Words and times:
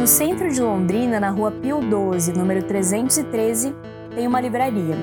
No 0.00 0.06
centro 0.06 0.50
de 0.50 0.62
Londrina, 0.62 1.20
na 1.20 1.28
rua 1.28 1.50
Pio 1.50 1.78
12, 1.78 2.32
número 2.32 2.62
313, 2.62 3.76
tem 4.14 4.26
uma 4.26 4.40
livraria. 4.40 4.96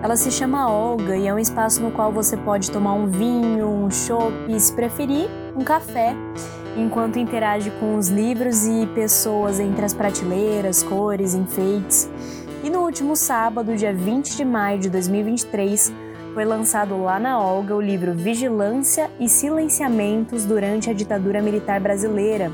Ela 0.00 0.14
se 0.14 0.30
chama 0.30 0.70
Olga 0.70 1.16
e 1.16 1.26
é 1.26 1.34
um 1.34 1.38
espaço 1.38 1.82
no 1.82 1.90
qual 1.90 2.12
você 2.12 2.36
pode 2.36 2.70
tomar 2.70 2.92
um 2.92 3.08
vinho, 3.08 3.66
um 3.66 3.90
chopp 3.90 4.32
se 4.60 4.72
preferir, 4.72 5.28
um 5.56 5.64
café, 5.64 6.14
enquanto 6.76 7.18
interage 7.18 7.72
com 7.80 7.96
os 7.96 8.06
livros 8.06 8.68
e 8.68 8.86
pessoas 8.94 9.58
entre 9.58 9.84
as 9.84 9.92
prateleiras, 9.92 10.80
cores, 10.80 11.34
enfeites. 11.34 12.08
E 12.62 12.70
no 12.70 12.82
último 12.82 13.16
sábado, 13.16 13.74
dia 13.74 13.92
20 13.92 14.36
de 14.36 14.44
maio 14.44 14.78
de 14.78 14.88
2023, 14.90 15.92
foi 16.34 16.44
lançado 16.44 17.02
lá 17.02 17.18
na 17.18 17.40
Olga 17.40 17.74
o 17.74 17.80
livro 17.80 18.12
Vigilância 18.12 19.10
e 19.18 19.28
Silenciamentos 19.28 20.44
durante 20.44 20.88
a 20.88 20.92
Ditadura 20.92 21.42
Militar 21.42 21.80
Brasileira, 21.80 22.52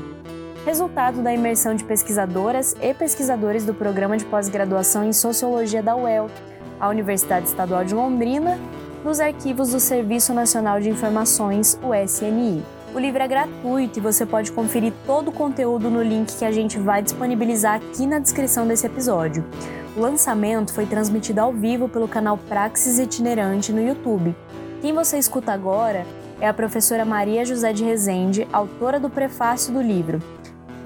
resultado 0.67 1.21
da 1.21 1.33
imersão 1.33 1.73
de 1.73 1.85
pesquisadoras 1.85 2.75
e 2.81 2.93
pesquisadores 2.93 3.63
do 3.63 3.73
Programa 3.73 4.17
de 4.17 4.25
Pós-Graduação 4.25 5.01
em 5.05 5.13
Sociologia 5.13 5.81
da 5.81 5.95
UEL, 5.95 6.29
a 6.77 6.89
Universidade 6.89 7.47
Estadual 7.47 7.85
de 7.85 7.95
Londrina, 7.95 8.59
nos 9.01 9.21
arquivos 9.21 9.71
do 9.71 9.79
Serviço 9.79 10.33
Nacional 10.33 10.81
de 10.81 10.89
Informações, 10.89 11.79
o 11.81 11.95
SNI. 11.95 12.61
O 12.93 12.99
livro 12.99 13.23
é 13.23 13.27
gratuito 13.29 13.99
e 13.99 14.01
você 14.01 14.25
pode 14.25 14.51
conferir 14.51 14.91
todo 15.05 15.29
o 15.29 15.31
conteúdo 15.31 15.89
no 15.89 16.03
link 16.03 16.37
que 16.37 16.43
a 16.43 16.51
gente 16.51 16.77
vai 16.77 17.01
disponibilizar 17.01 17.75
aqui 17.75 18.05
na 18.05 18.19
descrição 18.19 18.67
desse 18.67 18.87
episódio. 18.87 19.45
O 19.95 20.01
lançamento 20.01 20.73
foi 20.73 20.85
transmitido 20.85 21.39
ao 21.39 21.53
vivo 21.53 21.87
pelo 21.87 22.09
canal 22.09 22.37
Praxis 22.37 22.99
Itinerante 22.99 23.71
no 23.71 23.81
YouTube. 23.81 24.35
Quem 24.81 24.93
você 24.93 25.17
escuta 25.17 25.53
agora 25.53 26.05
é 26.41 26.47
a 26.47 26.53
professora 26.53 27.05
Maria 27.05 27.45
José 27.45 27.71
de 27.71 27.85
Rezende, 27.85 28.45
autora 28.51 28.99
do 28.99 29.09
prefácio 29.09 29.73
do 29.73 29.81
livro. 29.81 30.21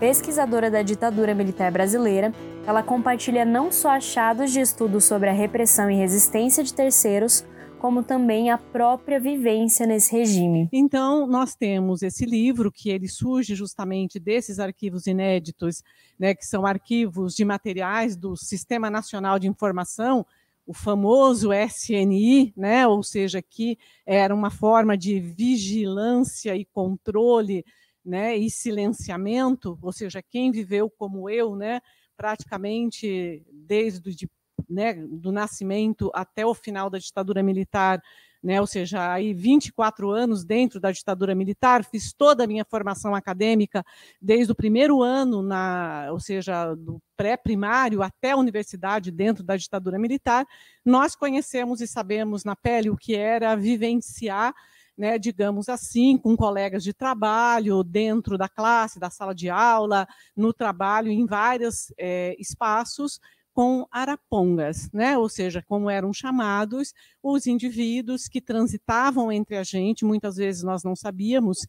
Pesquisadora 0.01 0.71
da 0.71 0.81
ditadura 0.81 1.35
militar 1.35 1.71
brasileira, 1.71 2.33
ela 2.65 2.81
compartilha 2.81 3.45
não 3.45 3.71
só 3.71 3.89
achados 3.89 4.51
de 4.51 4.59
estudos 4.59 5.05
sobre 5.05 5.29
a 5.29 5.31
repressão 5.31 5.91
e 5.91 5.95
resistência 5.95 6.63
de 6.63 6.73
terceiros, 6.73 7.45
como 7.77 8.01
também 8.01 8.49
a 8.49 8.57
própria 8.57 9.19
vivência 9.19 9.85
nesse 9.85 10.11
regime. 10.11 10.67
Então, 10.73 11.27
nós 11.27 11.53
temos 11.53 12.01
esse 12.01 12.25
livro 12.25 12.71
que 12.71 12.89
ele 12.89 13.07
surge 13.07 13.53
justamente 13.53 14.19
desses 14.19 14.57
arquivos 14.57 15.05
inéditos, 15.05 15.83
né, 16.17 16.33
que 16.33 16.47
são 16.47 16.65
arquivos 16.65 17.35
de 17.35 17.45
materiais 17.45 18.17
do 18.17 18.35
Sistema 18.35 18.89
Nacional 18.89 19.37
de 19.37 19.47
Informação, 19.47 20.25
o 20.65 20.73
famoso 20.73 21.53
SNI, 21.53 22.53
né, 22.57 22.87
ou 22.87 23.03
seja, 23.03 23.39
que 23.39 23.77
era 24.03 24.33
uma 24.33 24.49
forma 24.49 24.97
de 24.97 25.19
vigilância 25.19 26.55
e 26.55 26.65
controle, 26.65 27.63
né, 28.03 28.35
e 28.35 28.49
silenciamento, 28.49 29.77
ou 29.81 29.91
seja, 29.91 30.21
quem 30.21 30.51
viveu 30.51 30.89
como 30.89 31.29
eu, 31.29 31.55
né, 31.55 31.81
praticamente 32.17 33.43
desde 33.51 34.13
de 34.15 34.29
né, 34.69 34.93
do 34.93 35.31
nascimento 35.31 36.11
até 36.13 36.45
o 36.45 36.53
final 36.53 36.89
da 36.89 36.97
ditadura 36.97 37.43
militar, 37.43 38.01
né, 38.41 38.59
ou 38.59 38.65
seja, 38.65 39.13
aí 39.13 39.33
24 39.33 40.09
anos 40.09 40.43
dentro 40.43 40.79
da 40.79 40.91
ditadura 40.91 41.35
militar, 41.35 41.83
fiz 41.83 42.11
toda 42.11 42.43
a 42.43 42.47
minha 42.47 42.65
formação 42.65 43.13
acadêmica 43.13 43.83
desde 44.19 44.51
o 44.51 44.55
primeiro 44.55 45.03
ano, 45.03 45.43
na, 45.43 46.07
ou 46.11 46.19
seja, 46.19 46.73
do 46.73 46.99
pré-primário 47.15 48.01
até 48.01 48.31
a 48.31 48.37
universidade 48.37 49.11
dentro 49.11 49.43
da 49.43 49.55
ditadura 49.55 49.99
militar, 49.99 50.45
nós 50.83 51.15
conhecemos 51.15 51.81
e 51.81 51.87
sabemos 51.87 52.43
na 52.43 52.55
pele 52.55 52.89
o 52.89 52.97
que 52.97 53.15
era 53.15 53.55
vivenciar 53.55 54.53
né, 55.01 55.17
digamos 55.17 55.67
assim, 55.67 56.15
com 56.15 56.37
colegas 56.37 56.83
de 56.83 56.93
trabalho, 56.93 57.83
dentro 57.83 58.37
da 58.37 58.47
classe, 58.47 58.99
da 58.99 59.09
sala 59.09 59.33
de 59.33 59.49
aula, 59.49 60.07
no 60.37 60.53
trabalho, 60.53 61.09
em 61.09 61.25
vários 61.25 61.91
é, 61.97 62.35
espaços, 62.37 63.19
com 63.51 63.87
arapongas, 63.91 64.91
né? 64.93 65.17
ou 65.17 65.27
seja, 65.27 65.63
como 65.67 65.89
eram 65.89 66.13
chamados 66.13 66.93
os 67.21 67.47
indivíduos 67.47 68.27
que 68.27 68.39
transitavam 68.39 69.31
entre 69.31 69.57
a 69.57 69.63
gente, 69.63 70.05
muitas 70.05 70.35
vezes 70.35 70.61
nós 70.61 70.83
não 70.83 70.95
sabíamos 70.95 71.65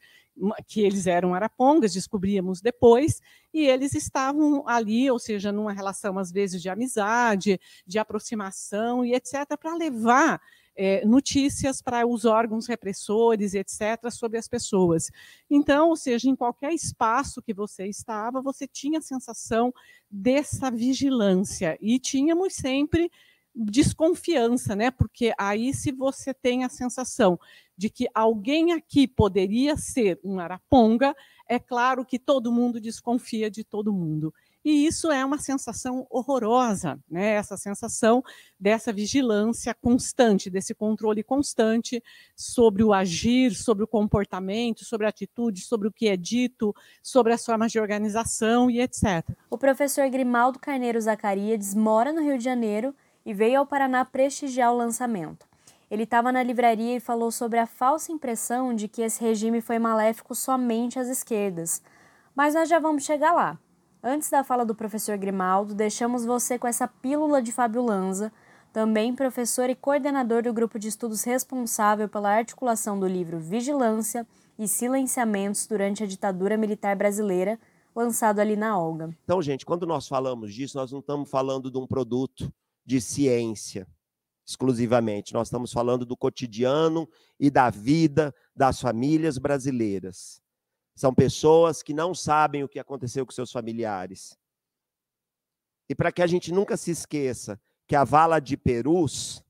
que 0.66 0.82
eles 0.82 1.06
eram 1.06 1.34
arapongas, 1.34 1.94
descobríamos 1.94 2.60
depois, 2.60 3.18
e 3.52 3.66
eles 3.66 3.94
estavam 3.94 4.62
ali, 4.68 5.10
ou 5.10 5.18
seja, 5.18 5.50
numa 5.50 5.72
relação 5.72 6.18
às 6.18 6.30
vezes 6.30 6.60
de 6.60 6.68
amizade, 6.68 7.58
de 7.86 7.98
aproximação 7.98 9.02
e 9.02 9.14
etc, 9.14 9.56
para 9.58 9.74
levar 9.74 10.38
é, 10.74 11.04
notícias 11.04 11.82
para 11.82 12.06
os 12.06 12.24
órgãos 12.24 12.66
repressores, 12.66 13.54
etc., 13.54 14.10
sobre 14.10 14.38
as 14.38 14.48
pessoas. 14.48 15.10
Então, 15.50 15.90
ou 15.90 15.96
seja, 15.96 16.28
em 16.28 16.36
qualquer 16.36 16.72
espaço 16.72 17.42
que 17.42 17.52
você 17.52 17.86
estava, 17.86 18.40
você 18.40 18.66
tinha 18.66 18.98
a 18.98 19.02
sensação 19.02 19.72
dessa 20.10 20.70
vigilância 20.70 21.76
e 21.80 21.98
tínhamos 21.98 22.54
sempre 22.54 23.10
desconfiança, 23.54 24.74
né? 24.74 24.90
Porque 24.90 25.32
aí, 25.38 25.74
se 25.74 25.92
você 25.92 26.32
tem 26.32 26.64
a 26.64 26.68
sensação 26.68 27.38
de 27.76 27.90
que 27.90 28.08
alguém 28.14 28.72
aqui 28.72 29.06
poderia 29.06 29.76
ser 29.76 30.18
um 30.24 30.38
araponga, 30.38 31.14
é 31.48 31.58
claro 31.58 32.04
que 32.04 32.18
todo 32.18 32.52
mundo 32.52 32.80
desconfia 32.80 33.50
de 33.50 33.62
todo 33.62 33.92
mundo. 33.92 34.32
E 34.64 34.86
isso 34.86 35.10
é 35.10 35.24
uma 35.24 35.38
sensação 35.38 36.06
horrorosa, 36.08 36.98
né? 37.10 37.30
essa 37.30 37.56
sensação 37.56 38.22
dessa 38.58 38.92
vigilância 38.92 39.74
constante, 39.74 40.48
desse 40.48 40.72
controle 40.74 41.22
constante 41.24 42.02
sobre 42.36 42.84
o 42.84 42.92
agir, 42.92 43.54
sobre 43.54 43.82
o 43.82 43.88
comportamento, 43.88 44.84
sobre 44.84 45.06
a 45.06 45.08
atitude, 45.08 45.62
sobre 45.62 45.88
o 45.88 45.92
que 45.92 46.08
é 46.08 46.16
dito, 46.16 46.74
sobre 47.02 47.32
as 47.32 47.44
formas 47.44 47.72
de 47.72 47.80
organização 47.80 48.70
e 48.70 48.80
etc. 48.80 49.28
O 49.50 49.58
professor 49.58 50.08
Grimaldo 50.08 50.60
Carneiro 50.60 51.00
Zacarias 51.00 51.74
mora 51.74 52.12
no 52.12 52.22
Rio 52.22 52.38
de 52.38 52.44
Janeiro 52.44 52.94
e 53.26 53.34
veio 53.34 53.58
ao 53.58 53.66
Paraná 53.66 54.04
prestigiar 54.04 54.72
o 54.72 54.76
lançamento. 54.76 55.46
Ele 55.90 56.04
estava 56.04 56.32
na 56.32 56.42
livraria 56.42 56.96
e 56.96 57.00
falou 57.00 57.30
sobre 57.30 57.58
a 57.58 57.66
falsa 57.66 58.12
impressão 58.12 58.74
de 58.74 58.88
que 58.88 59.02
esse 59.02 59.20
regime 59.20 59.60
foi 59.60 59.78
maléfico 59.78 60.34
somente 60.34 60.98
às 60.98 61.08
esquerdas. 61.08 61.82
Mas 62.34 62.54
nós 62.54 62.68
já 62.68 62.78
vamos 62.78 63.04
chegar 63.04 63.32
lá. 63.32 63.58
Antes 64.04 64.28
da 64.28 64.42
fala 64.42 64.66
do 64.66 64.74
professor 64.74 65.16
Grimaldo, 65.16 65.76
deixamos 65.76 66.24
você 66.24 66.58
com 66.58 66.66
essa 66.66 66.88
pílula 66.88 67.40
de 67.40 67.52
Fábio 67.52 67.84
Lanza, 67.84 68.32
também 68.72 69.14
professor 69.14 69.70
e 69.70 69.76
coordenador 69.76 70.42
do 70.42 70.52
grupo 70.52 70.76
de 70.76 70.88
estudos 70.88 71.22
responsável 71.22 72.08
pela 72.08 72.28
articulação 72.28 72.98
do 72.98 73.06
livro 73.06 73.38
Vigilância 73.38 74.26
e 74.58 74.66
Silenciamentos 74.66 75.68
durante 75.68 76.02
a 76.02 76.06
ditadura 76.06 76.56
militar 76.56 76.96
brasileira, 76.96 77.60
lançado 77.94 78.40
ali 78.40 78.56
na 78.56 78.76
Olga. 78.76 79.16
Então, 79.22 79.40
gente, 79.40 79.64
quando 79.64 79.86
nós 79.86 80.08
falamos 80.08 80.52
disso, 80.52 80.76
nós 80.76 80.90
não 80.90 80.98
estamos 80.98 81.30
falando 81.30 81.70
de 81.70 81.78
um 81.78 81.86
produto 81.86 82.52
de 82.84 83.00
ciência 83.00 83.86
exclusivamente, 84.44 85.32
nós 85.32 85.46
estamos 85.46 85.72
falando 85.72 86.04
do 86.04 86.16
cotidiano 86.16 87.08
e 87.38 87.52
da 87.52 87.70
vida 87.70 88.34
das 88.56 88.80
famílias 88.80 89.38
brasileiras. 89.38 90.41
São 90.94 91.14
pessoas 91.14 91.82
que 91.82 91.94
não 91.94 92.14
sabem 92.14 92.62
o 92.62 92.68
que 92.68 92.78
aconteceu 92.78 93.24
com 93.24 93.32
seus 93.32 93.50
familiares. 93.50 94.38
E 95.88 95.94
para 95.94 96.12
que 96.12 96.22
a 96.22 96.26
gente 96.26 96.52
nunca 96.52 96.76
se 96.76 96.90
esqueça 96.90 97.60
que 97.86 97.96
a 97.96 98.04
Vala 98.04 98.40
de 98.40 98.56
Perus, 98.56 99.44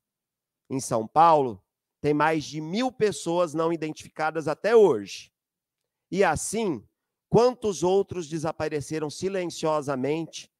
em 0.71 0.81
São 0.81 1.07
Paulo, 1.07 1.63
tem 2.01 2.13
mais 2.13 2.45
de 2.45 2.61
mil 2.61 2.91
pessoas 2.91 3.55
não 3.55 3.73
identificadas 3.73 4.49
até 4.49 4.75
hoje. 4.75 5.33
E 6.11 6.25
assim, 6.25 6.85
quantos 7.29 7.83
outros 7.83 8.29
desapareceram 8.29 9.09
silenciosamente 9.09 10.51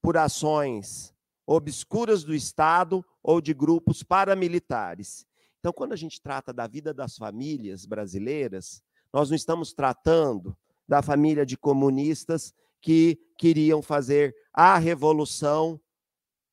por 0.00 0.16
ações 0.16 1.14
obscuras 1.46 2.22
do 2.22 2.34
Estado 2.34 3.04
ou 3.22 3.40
de 3.40 3.52
grupos 3.52 4.02
paramilitares? 4.02 5.26
Então, 5.58 5.72
quando 5.72 5.92
a 5.92 5.96
gente 5.96 6.20
trata 6.20 6.52
da 6.52 6.66
vida 6.66 6.94
das 6.94 7.16
famílias 7.16 7.84
brasileiras, 7.84 8.82
nós 9.12 9.30
não 9.30 9.36
estamos 9.36 9.72
tratando 9.72 10.56
da 10.86 11.02
família 11.02 11.44
de 11.44 11.56
comunistas 11.56 12.54
que 12.80 13.16
queriam 13.36 13.82
fazer 13.82 14.34
a 14.52 14.78
revolução 14.78 15.80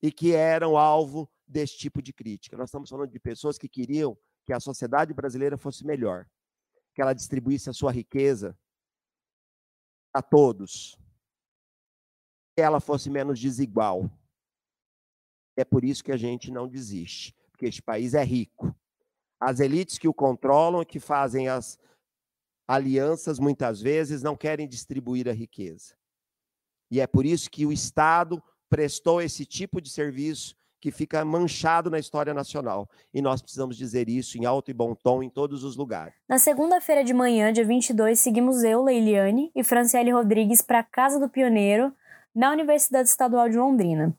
e 0.01 0.11
que 0.11 0.33
eram 0.33 0.77
alvo 0.77 1.29
desse 1.47 1.77
tipo 1.77 2.01
de 2.01 2.13
crítica. 2.13 2.57
Nós 2.57 2.69
estamos 2.69 2.89
falando 2.89 3.11
de 3.11 3.19
pessoas 3.19 3.57
que 3.57 3.69
queriam 3.69 4.17
que 4.45 4.53
a 4.53 4.59
sociedade 4.59 5.13
brasileira 5.13 5.57
fosse 5.57 5.85
melhor, 5.85 6.27
que 6.93 7.01
ela 7.01 7.13
distribuísse 7.13 7.69
a 7.69 7.73
sua 7.73 7.91
riqueza 7.91 8.57
a 10.13 10.21
todos, 10.21 10.97
que 12.55 12.61
ela 12.61 12.79
fosse 12.79 13.09
menos 13.09 13.39
desigual. 13.39 14.09
É 15.57 15.65
por 15.65 15.83
isso 15.83 16.03
que 16.03 16.11
a 16.11 16.17
gente 16.17 16.51
não 16.51 16.67
desiste, 16.67 17.35
porque 17.51 17.65
este 17.65 17.81
país 17.81 18.13
é 18.13 18.23
rico. 18.23 18.75
As 19.39 19.59
elites 19.59 19.97
que 19.97 20.07
o 20.07 20.13
controlam, 20.13 20.85
que 20.85 20.99
fazem 20.99 21.47
as 21.47 21.77
alianças 22.67 23.39
muitas 23.39 23.81
vezes 23.81 24.21
não 24.21 24.35
querem 24.35 24.67
distribuir 24.67 25.27
a 25.27 25.33
riqueza. 25.33 25.93
E 26.89 26.99
é 26.99 27.07
por 27.07 27.25
isso 27.25 27.49
que 27.49 27.65
o 27.65 27.71
Estado 27.71 28.41
prestou 28.69 29.21
esse 29.21 29.45
tipo 29.45 29.81
de 29.81 29.89
serviço 29.89 30.55
que 30.79 30.91
fica 30.91 31.25
manchado 31.25 31.89
na 31.89 31.97
história 31.97 32.33
nacional. 32.33 32.87
E 33.11 33.21
nós 33.21 33.41
precisamos 33.41 33.75
dizer 33.75 34.07
isso 34.07 34.37
em 34.37 34.45
alto 34.45 34.69
e 34.69 34.73
bom 34.73 34.93
tom 34.93 35.23
em 35.23 35.29
todos 35.29 35.63
os 35.63 35.75
lugares. 35.75 36.13
Na 36.29 36.37
segunda-feira 36.37 37.03
de 37.03 37.13
manhã, 37.13 37.51
dia 37.51 37.65
22, 37.65 38.19
seguimos 38.19 38.63
eu, 38.63 38.83
Leiliane 38.83 39.51
e 39.55 39.63
Franciele 39.63 40.11
Rodrigues 40.11 40.61
para 40.61 40.79
a 40.79 40.83
Casa 40.83 41.19
do 41.19 41.27
Pioneiro, 41.27 41.91
na 42.35 42.51
Universidade 42.51 43.09
Estadual 43.09 43.49
de 43.49 43.57
Londrina. 43.57 44.15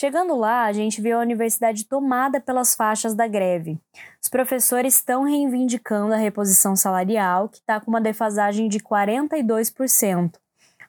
Chegando 0.00 0.36
lá, 0.36 0.62
a 0.62 0.72
gente 0.72 1.00
viu 1.00 1.18
a 1.18 1.22
universidade 1.22 1.84
tomada 1.84 2.40
pelas 2.40 2.72
faixas 2.72 3.16
da 3.16 3.26
greve. 3.26 3.80
Os 4.22 4.28
professores 4.28 4.94
estão 4.94 5.24
reivindicando 5.24 6.14
a 6.14 6.16
reposição 6.16 6.76
salarial, 6.76 7.48
que 7.48 7.56
está 7.56 7.80
com 7.80 7.90
uma 7.90 8.00
defasagem 8.00 8.68
de 8.68 8.78
42%. 8.78 10.36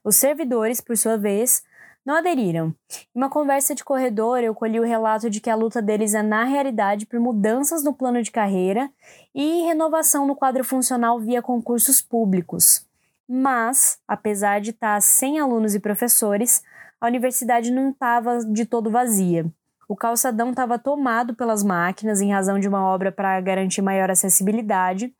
Os 0.03 0.15
servidores, 0.15 0.79
por 0.79 0.95
sua 0.95 1.17
vez, 1.17 1.63
não 2.05 2.17
aderiram. 2.17 2.67
Em 3.15 3.19
uma 3.19 3.31
conversa 3.31 3.73
de 3.73 3.83
corredor, 3.83 4.41
eu 4.41 4.53
colhi 4.53 4.79
o 4.79 4.85
relato 4.85 5.27
de 5.27 5.41
que 5.41 5.49
a 5.49 5.55
luta 5.55 5.81
deles 5.81 6.13
é, 6.13 6.21
na 6.21 6.43
realidade, 6.43 7.07
por 7.07 7.19
mudanças 7.19 7.83
no 7.83 7.95
plano 7.95 8.21
de 8.21 8.29
carreira 8.29 8.91
e 9.33 9.63
renovação 9.63 10.27
no 10.27 10.35
quadro 10.35 10.63
funcional 10.63 11.19
via 11.19 11.41
concursos 11.41 11.99
públicos. 11.99 12.85
Mas, 13.27 13.97
apesar 14.07 14.61
de 14.61 14.69
estar 14.69 15.01
sem 15.01 15.39
alunos 15.39 15.73
e 15.73 15.79
professores, 15.79 16.61
a 16.99 17.07
universidade 17.07 17.71
não 17.71 17.89
estava 17.89 18.39
de 18.39 18.65
todo 18.65 18.91
vazia. 18.91 19.45
O 19.87 19.95
calçadão 19.95 20.51
estava 20.51 20.77
tomado 20.77 21.33
pelas 21.33 21.63
máquinas 21.63 22.21
em 22.21 22.31
razão 22.31 22.59
de 22.59 22.67
uma 22.67 22.83
obra 22.83 23.11
para 23.11 23.39
garantir 23.41 23.81
maior 23.81 24.11
acessibilidade 24.11 25.13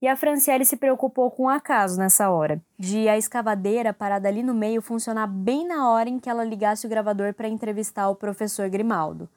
e 0.00 0.08
a 0.08 0.16
Franciele 0.16 0.64
se 0.64 0.76
preocupou 0.76 1.30
com 1.30 1.44
o 1.44 1.48
acaso 1.48 1.98
nessa 1.98 2.28
hora, 2.30 2.60
de 2.78 3.08
a 3.08 3.16
escavadeira 3.16 3.94
parada 3.94 4.28
ali 4.28 4.42
no 4.42 4.52
meio 4.52 4.82
funcionar 4.82 5.26
bem 5.26 5.66
na 5.66 5.90
hora 5.90 6.08
em 6.08 6.18
que 6.18 6.28
ela 6.28 6.44
ligasse 6.44 6.86
o 6.86 6.90
gravador 6.90 7.32
para 7.32 7.48
entrevistar 7.48 8.08
o 8.08 8.14
professor 8.14 8.68
Grimaldo. 8.68 9.28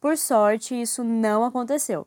Por 0.00 0.16
sorte, 0.16 0.80
isso 0.80 1.04
não 1.04 1.44
aconteceu. 1.44 2.06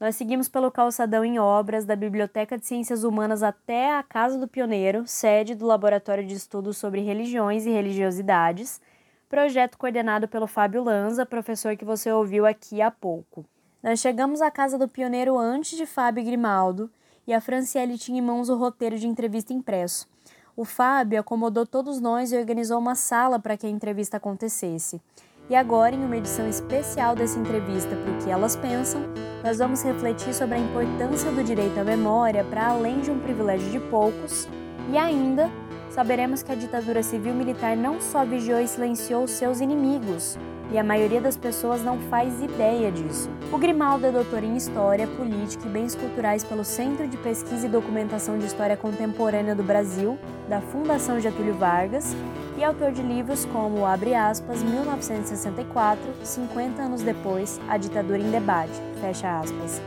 Nós 0.00 0.16
seguimos 0.16 0.48
pelo 0.48 0.72
calçadão 0.72 1.24
em 1.24 1.38
obras 1.38 1.84
da 1.84 1.94
Biblioteca 1.94 2.58
de 2.58 2.66
Ciências 2.66 3.04
Humanas 3.04 3.44
até 3.44 3.96
a 3.96 4.02
Casa 4.02 4.36
do 4.36 4.48
Pioneiro, 4.48 5.06
sede 5.06 5.54
do 5.54 5.64
Laboratório 5.64 6.26
de 6.26 6.34
Estudos 6.34 6.76
sobre 6.76 7.00
Religiões 7.00 7.64
e 7.64 7.70
Religiosidades, 7.70 8.80
projeto 9.28 9.78
coordenado 9.78 10.26
pelo 10.26 10.48
Fábio 10.48 10.82
Lanza, 10.82 11.24
professor 11.24 11.76
que 11.76 11.84
você 11.84 12.10
ouviu 12.10 12.44
aqui 12.44 12.82
há 12.82 12.90
pouco. 12.90 13.44
Nós 13.80 14.00
chegamos 14.00 14.42
à 14.42 14.50
Casa 14.50 14.76
do 14.76 14.88
Pioneiro 14.88 15.38
antes 15.38 15.78
de 15.78 15.86
Fábio 15.86 16.24
Grimaldo 16.24 16.90
e 17.24 17.32
a 17.32 17.40
Franciele 17.40 17.96
tinha 17.96 18.18
em 18.18 18.22
mãos 18.22 18.48
o 18.48 18.56
roteiro 18.56 18.98
de 18.98 19.06
entrevista 19.06 19.52
impresso. 19.52 20.08
O 20.56 20.64
Fábio 20.64 21.20
acomodou 21.20 21.64
todos 21.64 22.00
nós 22.00 22.32
e 22.32 22.36
organizou 22.36 22.78
uma 22.78 22.94
sala 22.96 23.38
para 23.38 23.56
que 23.56 23.66
a 23.66 23.70
entrevista 23.70 24.16
acontecesse. 24.16 25.00
E 25.48 25.54
agora, 25.54 25.94
em 25.94 26.02
uma 26.02 26.16
edição 26.16 26.48
especial 26.48 27.14
dessa 27.14 27.38
entrevista 27.38 27.94
para 27.94 28.12
o 28.12 28.24
que 28.24 28.30
elas 28.30 28.56
pensam, 28.56 29.02
nós 29.44 29.58
vamos 29.58 29.82
refletir 29.82 30.32
sobre 30.32 30.54
a 30.54 30.58
importância 30.58 31.30
do 31.30 31.44
direito 31.44 31.78
à 31.78 31.84
memória 31.84 32.42
para 32.44 32.68
além 32.68 33.00
de 33.00 33.10
um 33.10 33.18
privilégio 33.18 33.70
de 33.70 33.78
poucos 33.78 34.48
e 34.90 34.96
ainda 34.96 35.50
saberemos 35.90 36.42
que 36.42 36.52
a 36.52 36.54
ditadura 36.54 37.02
civil-militar 37.02 37.76
não 37.76 38.00
só 38.00 38.24
vigiou 38.24 38.60
e 38.60 38.68
silenciou 38.68 39.26
seus 39.26 39.60
inimigos, 39.60 40.38
e 40.70 40.78
a 40.78 40.84
maioria 40.84 41.20
das 41.20 41.36
pessoas 41.36 41.82
não 41.82 41.98
faz 42.08 42.42
ideia 42.42 42.90
disso. 42.90 43.30
O 43.52 43.58
Grimaldo 43.58 44.06
é 44.06 44.10
doutor 44.12 44.42
em 44.42 44.56
História, 44.56 45.06
Política 45.06 45.66
e 45.66 45.70
Bens 45.70 45.94
Culturais 45.94 46.42
pelo 46.42 46.64
Centro 46.64 47.06
de 47.06 47.16
Pesquisa 47.16 47.66
e 47.66 47.70
Documentação 47.70 48.38
de 48.38 48.46
História 48.46 48.76
Contemporânea 48.76 49.54
do 49.54 49.62
Brasil, 49.62 50.18
da 50.48 50.60
Fundação 50.60 51.20
Getúlio 51.20 51.54
Vargas, 51.54 52.16
e 52.56 52.64
autor 52.64 52.92
de 52.92 53.02
livros 53.02 53.44
como 53.46 53.84
Abre 53.84 54.14
aspas, 54.14 54.62
1964, 54.62 56.02
50 56.22 56.82
anos 56.82 57.02
depois, 57.02 57.60
A 57.68 57.76
Ditadura 57.76 58.18
em 58.18 58.30
Debate, 58.30 58.72
fecha 59.00 59.38
aspas. 59.38 59.80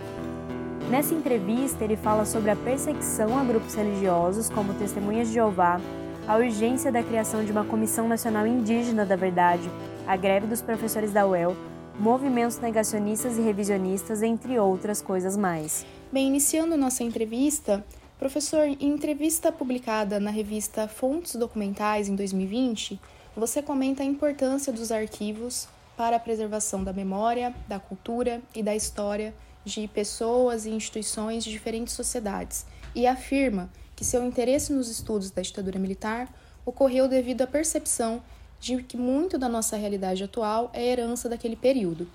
Nessa 0.90 1.14
entrevista, 1.14 1.84
ele 1.84 1.98
fala 1.98 2.24
sobre 2.24 2.50
a 2.50 2.56
perseguição 2.56 3.38
a 3.38 3.44
grupos 3.44 3.76
religiosos 3.76 4.50
como 4.50 4.74
Testemunhas 4.74 5.28
de 5.28 5.34
Jeová, 5.34 5.82
a 6.26 6.38
urgência 6.38 6.90
da 6.90 7.04
criação 7.04 7.44
de 7.44 7.52
uma 7.52 7.66
Comissão 7.66 8.08
Nacional 8.08 8.48
Indígena 8.48 9.06
da 9.06 9.18
Verdade, 9.18 9.70
a 10.08 10.16
greve 10.16 10.48
dos 10.48 10.62
professores 10.62 11.12
da 11.12 11.28
UEL, 11.28 11.58
movimentos 12.00 12.58
negacionistas 12.60 13.38
e 13.38 13.42
revisionistas, 13.42 14.24
entre 14.24 14.58
outras 14.58 15.02
coisas 15.02 15.36
mais. 15.36 15.86
Bem, 16.10 16.28
iniciando 16.28 16.78
nossa 16.78 17.04
entrevista, 17.04 17.84
professor, 18.18 18.66
em 18.66 18.78
entrevista 18.80 19.52
publicada 19.52 20.22
na 20.22 20.32
revista 20.32 20.88
Fontes 20.88 21.36
Documentais 21.36 22.08
em 22.08 22.16
2020, 22.16 22.98
você 23.36 23.62
comenta 23.62 24.04
a 24.04 24.06
importância 24.06 24.72
dos 24.72 24.90
arquivos 24.90 25.68
para 25.98 26.16
a 26.16 26.20
preservação 26.20 26.82
da 26.82 26.94
memória, 26.94 27.54
da 27.68 27.78
cultura 27.78 28.42
e 28.56 28.64
da 28.64 28.74
história 28.74 29.34
de 29.68 29.88
pessoas 29.88 30.66
e 30.66 30.70
instituições 30.70 31.44
de 31.44 31.52
diferentes 31.52 31.94
sociedades 31.94 32.66
e 32.96 33.06
afirma 33.06 33.70
que 33.96 34.06
seu 34.06 34.24
interesse 34.24 34.72
nos 34.72 34.90
estudos 34.90 35.30
da 35.30 35.42
ditadura 35.42 35.78
militar 35.78 36.34
ocorreu 36.66 37.08
devido 37.08 37.42
à 37.42 37.48
percepção 37.48 38.22
de 38.60 38.82
que 38.84 38.98
muito 38.98 39.38
da 39.38 39.48
nossa 39.48 39.76
realidade 39.76 40.24
atual 40.24 40.72
é 40.74 40.86
herança 40.86 41.30
daquele 41.30 41.56
período. 41.56 42.08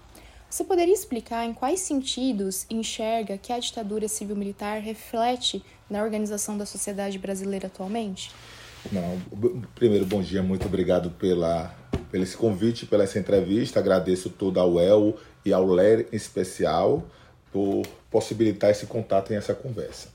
Você 0.49 0.65
poderia 0.65 0.93
explicar 0.93 1.47
em 1.47 1.55
quais 1.55 1.81
sentidos 1.81 2.67
enxerga 2.69 3.39
que 3.39 3.53
a 3.53 3.59
ditadura 3.59 4.07
civil-militar 4.07 4.81
reflete 4.81 5.65
na 5.89 6.03
organização 6.03 6.59
da 6.59 6.67
sociedade 6.67 7.19
brasileira 7.19 7.69
atualmente? 7.69 8.31
Não, 8.91 9.21
primeiro, 9.75 10.05
bom 10.05 10.21
dia, 10.21 10.43
muito 10.43 10.67
obrigado 10.67 11.11
pela, 11.13 11.75
pelo 12.11 12.25
esse 12.25 12.37
convite, 12.37 12.85
pela 12.85 13.05
essa 13.05 13.19
entrevista. 13.19 13.79
Agradeço 13.79 14.29
todo 14.29 14.59
ao 14.59 14.79
El 14.79 15.17
e 15.45 15.53
ao 15.53 15.67
Ler 15.67 16.09
em 16.13 16.17
especial 16.17 17.03
por 17.53 17.83
possibilitar 18.11 18.71
esse 18.71 18.87
contato 18.87 19.33
e 19.33 19.37
essa 19.37 19.55
conversa. 19.55 20.09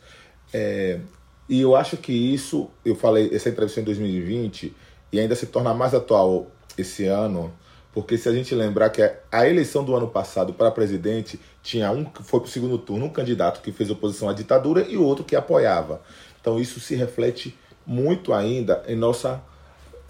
É, 0.54 1.00
e 1.48 1.62
eu 1.62 1.76
acho 1.76 1.96
que 1.98 2.12
isso, 2.12 2.70
eu 2.84 2.96
falei, 2.96 3.30
essa 3.34 3.50
entrevista 3.50 3.80
em 3.80 3.84
2020 3.84 4.76
e 5.12 5.20
ainda 5.20 5.36
se 5.36 5.46
torna 5.46 5.74
mais 5.74 5.94
atual 5.94 6.48
esse 6.78 7.06
ano, 7.06 7.54
porque 7.94 8.18
se 8.18 8.28
a 8.28 8.34
gente 8.34 8.54
lembrar 8.54 8.90
que 8.90 9.02
a 9.32 9.48
eleição 9.48 9.84
do 9.84 9.96
ano 9.96 10.08
passado 10.08 10.54
para 10.54 10.70
presidente 10.70 11.40
tinha 11.64 11.92
um 11.92 12.06
foi 12.22 12.40
para 12.40 12.48
o 12.48 12.52
segundo 12.52 12.78
turno, 12.78 13.06
um 13.06 13.10
candidato 13.10 13.62
que 13.62 13.72
fez 13.72 13.90
oposição 13.90 14.30
à 14.30 14.34
ditadura 14.34 14.86
e 14.88 14.98
outro 14.98 15.24
que 15.24 15.36
apoiava. 15.36 16.02
Então 16.40 16.60
isso 16.60 16.80
se 16.80 16.96
reflete 16.96 17.58
muito 17.86 18.34
ainda 18.34 18.84
em 18.88 18.96
nossa 18.96 19.42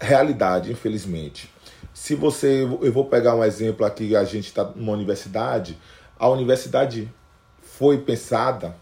realidade, 0.00 0.70
infelizmente. 0.70 1.50
Se 1.94 2.14
você, 2.14 2.62
eu 2.62 2.92
vou 2.92 3.06
pegar 3.06 3.34
um 3.34 3.42
exemplo 3.42 3.86
aqui, 3.86 4.14
a 4.14 4.24
gente 4.24 4.46
está 4.46 4.64
numa 4.64 4.92
universidade, 4.92 5.78
a 6.18 6.28
universidade 6.28 7.10
foi 7.78 7.98
pensada 7.98 8.74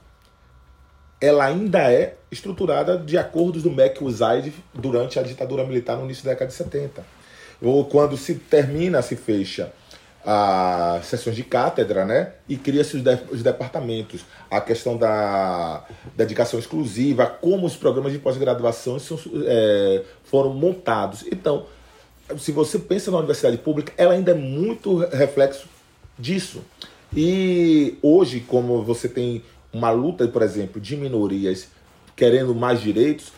ela 1.21 1.45
ainda 1.45 1.91
é 1.91 2.17
estruturada 2.31 2.99
de 2.99 3.17
acordos 3.17 3.63
do 3.63 3.71
MEC 3.71 4.03
USAID 4.03 4.53
durante 4.75 5.19
a 5.19 5.23
ditadura 5.23 5.65
militar 5.65 5.97
no 5.97 6.05
início 6.05 6.25
da 6.25 6.31
década 6.31 6.51
de 6.51 6.57
70. 6.57 7.05
Ou 7.63 7.85
quando 7.87 8.17
se 8.17 8.35
termina, 8.35 9.01
se 9.01 9.17
fecha 9.17 9.73
as 10.25 11.07
sessões 11.07 11.37
de 11.37 11.45
cátedra, 11.45 12.05
né? 12.05 12.33
E 12.49 12.57
cria-se 12.57 12.97
os, 12.97 13.03
de, 13.03 13.19
os, 13.31 13.43
departamentos. 13.43 14.23
A 14.51 14.61
questão 14.61 14.97
da 14.97 15.85
dedicação 16.17 16.59
exclusiva, 16.59 17.27
como 17.27 17.65
os 17.67 17.77
programas 17.77 18.13
de 18.13 18.19
pós-graduação 18.19 18.99
é, 19.47 20.03
foram 20.25 20.53
montados. 20.53 21.25
Então, 21.31 21.67
se 22.37 22.53
você 22.53 22.79
pensa 22.79 23.11
na 23.11 23.19
universidade 23.19 23.57
pública, 23.57 23.93
ela 23.97 24.15
ainda 24.15 24.33
é 24.33 24.35
muito 24.35 24.99
reflexo 24.99 25.69
disso. 26.19 26.63
E 27.17 27.97
hoje, 28.03 28.41
como 28.41 28.83
você 28.83 29.09
tem 29.09 29.43
uma 29.73 29.91
luta, 29.91 30.29
por 30.29 30.43
exemplo, 30.43 30.79
de 30.81 30.97
minorias 30.97 31.69
querendo 32.15 32.55
mais 32.55 32.81
direitos, 32.81 33.33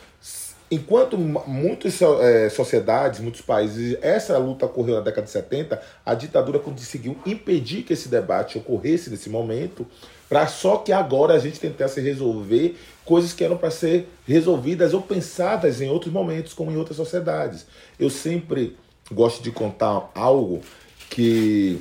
enquanto 0.70 1.16
muitas 1.16 2.00
é, 2.02 2.48
sociedades, 2.48 3.20
muitos 3.20 3.40
países, 3.40 3.96
essa 4.02 4.36
luta 4.36 4.66
ocorreu 4.66 4.96
na 4.96 5.00
década 5.00 5.26
de 5.26 5.30
70, 5.30 5.80
a 6.04 6.14
ditadura 6.14 6.58
conseguiu 6.58 7.16
impedir 7.24 7.82
que 7.82 7.92
esse 7.92 8.08
debate 8.08 8.58
ocorresse 8.58 9.10
nesse 9.10 9.30
momento, 9.30 9.86
para 10.28 10.46
só 10.46 10.78
que 10.78 10.92
agora 10.92 11.34
a 11.34 11.38
gente 11.38 11.58
tentasse 11.58 12.00
resolver 12.00 12.76
coisas 13.04 13.32
que 13.32 13.42
eram 13.42 13.56
para 13.56 13.70
ser 13.70 14.08
resolvidas 14.26 14.92
ou 14.92 15.00
pensadas 15.00 15.80
em 15.80 15.88
outros 15.88 16.12
momentos, 16.12 16.52
como 16.52 16.70
em 16.70 16.76
outras 16.76 16.96
sociedades. 16.96 17.64
Eu 17.98 18.10
sempre 18.10 18.76
gosto 19.10 19.42
de 19.42 19.50
contar 19.50 20.10
algo 20.14 20.60
que 21.08 21.80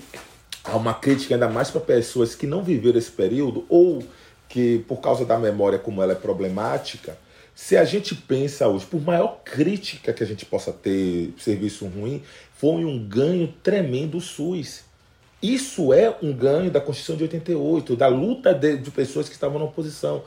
há 0.67 0.75
uma 0.75 0.93
crítica 0.93 1.36
ainda 1.36 1.47
mais 1.47 1.71
para 1.71 1.81
pessoas 1.81 2.36
que 2.36 2.45
não 2.45 2.62
viveram 2.62 3.00
esse 3.00 3.12
período 3.12 3.65
ou 3.69 4.03
que 4.50 4.79
por 4.88 4.97
causa 4.97 5.25
da 5.25 5.38
memória 5.38 5.79
como 5.79 6.01
ela 6.01 6.13
é 6.13 6.15
problemática, 6.15 7.17
se 7.55 7.75
a 7.75 7.83
gente 7.83 8.13
pensa 8.13 8.67
hoje, 8.67 8.86
por 8.86 9.01
maior 9.01 9.39
crítica 9.43 10.13
que 10.13 10.24
a 10.24 10.27
gente 10.27 10.45
possa 10.45 10.71
ter, 10.71 11.33
serviço 11.39 11.88
ruim, 11.88 12.21
foi 12.53 12.86
um 12.86 13.00
ganho 13.00 13.51
tremendo 13.63 14.17
o 14.17 14.21
SUS. 14.21 14.83
Isso 15.41 15.91
é 15.91 16.15
um 16.21 16.31
ganho 16.31 16.69
da 16.69 16.79
Constituição 16.79 17.15
de 17.15 17.24
88, 17.24 17.95
da 17.95 18.07
luta 18.07 18.53
de, 18.53 18.77
de 18.77 18.91
pessoas 18.91 19.27
que 19.27 19.33
estavam 19.33 19.57
na 19.57 19.65
oposição. 19.65 20.24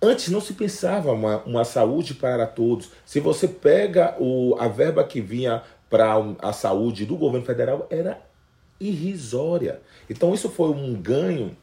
Antes 0.00 0.28
não 0.28 0.40
se 0.40 0.54
pensava 0.54 1.12
uma, 1.12 1.38
uma 1.44 1.64
saúde 1.64 2.14
para 2.14 2.46
todos. 2.46 2.90
Se 3.04 3.18
você 3.20 3.48
pega 3.48 4.16
o, 4.20 4.56
a 4.58 4.68
verba 4.68 5.02
que 5.04 5.20
vinha 5.20 5.62
para 5.90 6.14
a 6.40 6.52
saúde 6.52 7.04
do 7.04 7.16
governo 7.16 7.44
federal, 7.44 7.86
era 7.90 8.20
irrisória. 8.88 9.80
Então 10.08 10.34
isso 10.34 10.48
foi 10.48 10.70
um 10.70 10.94
ganho 10.94 11.56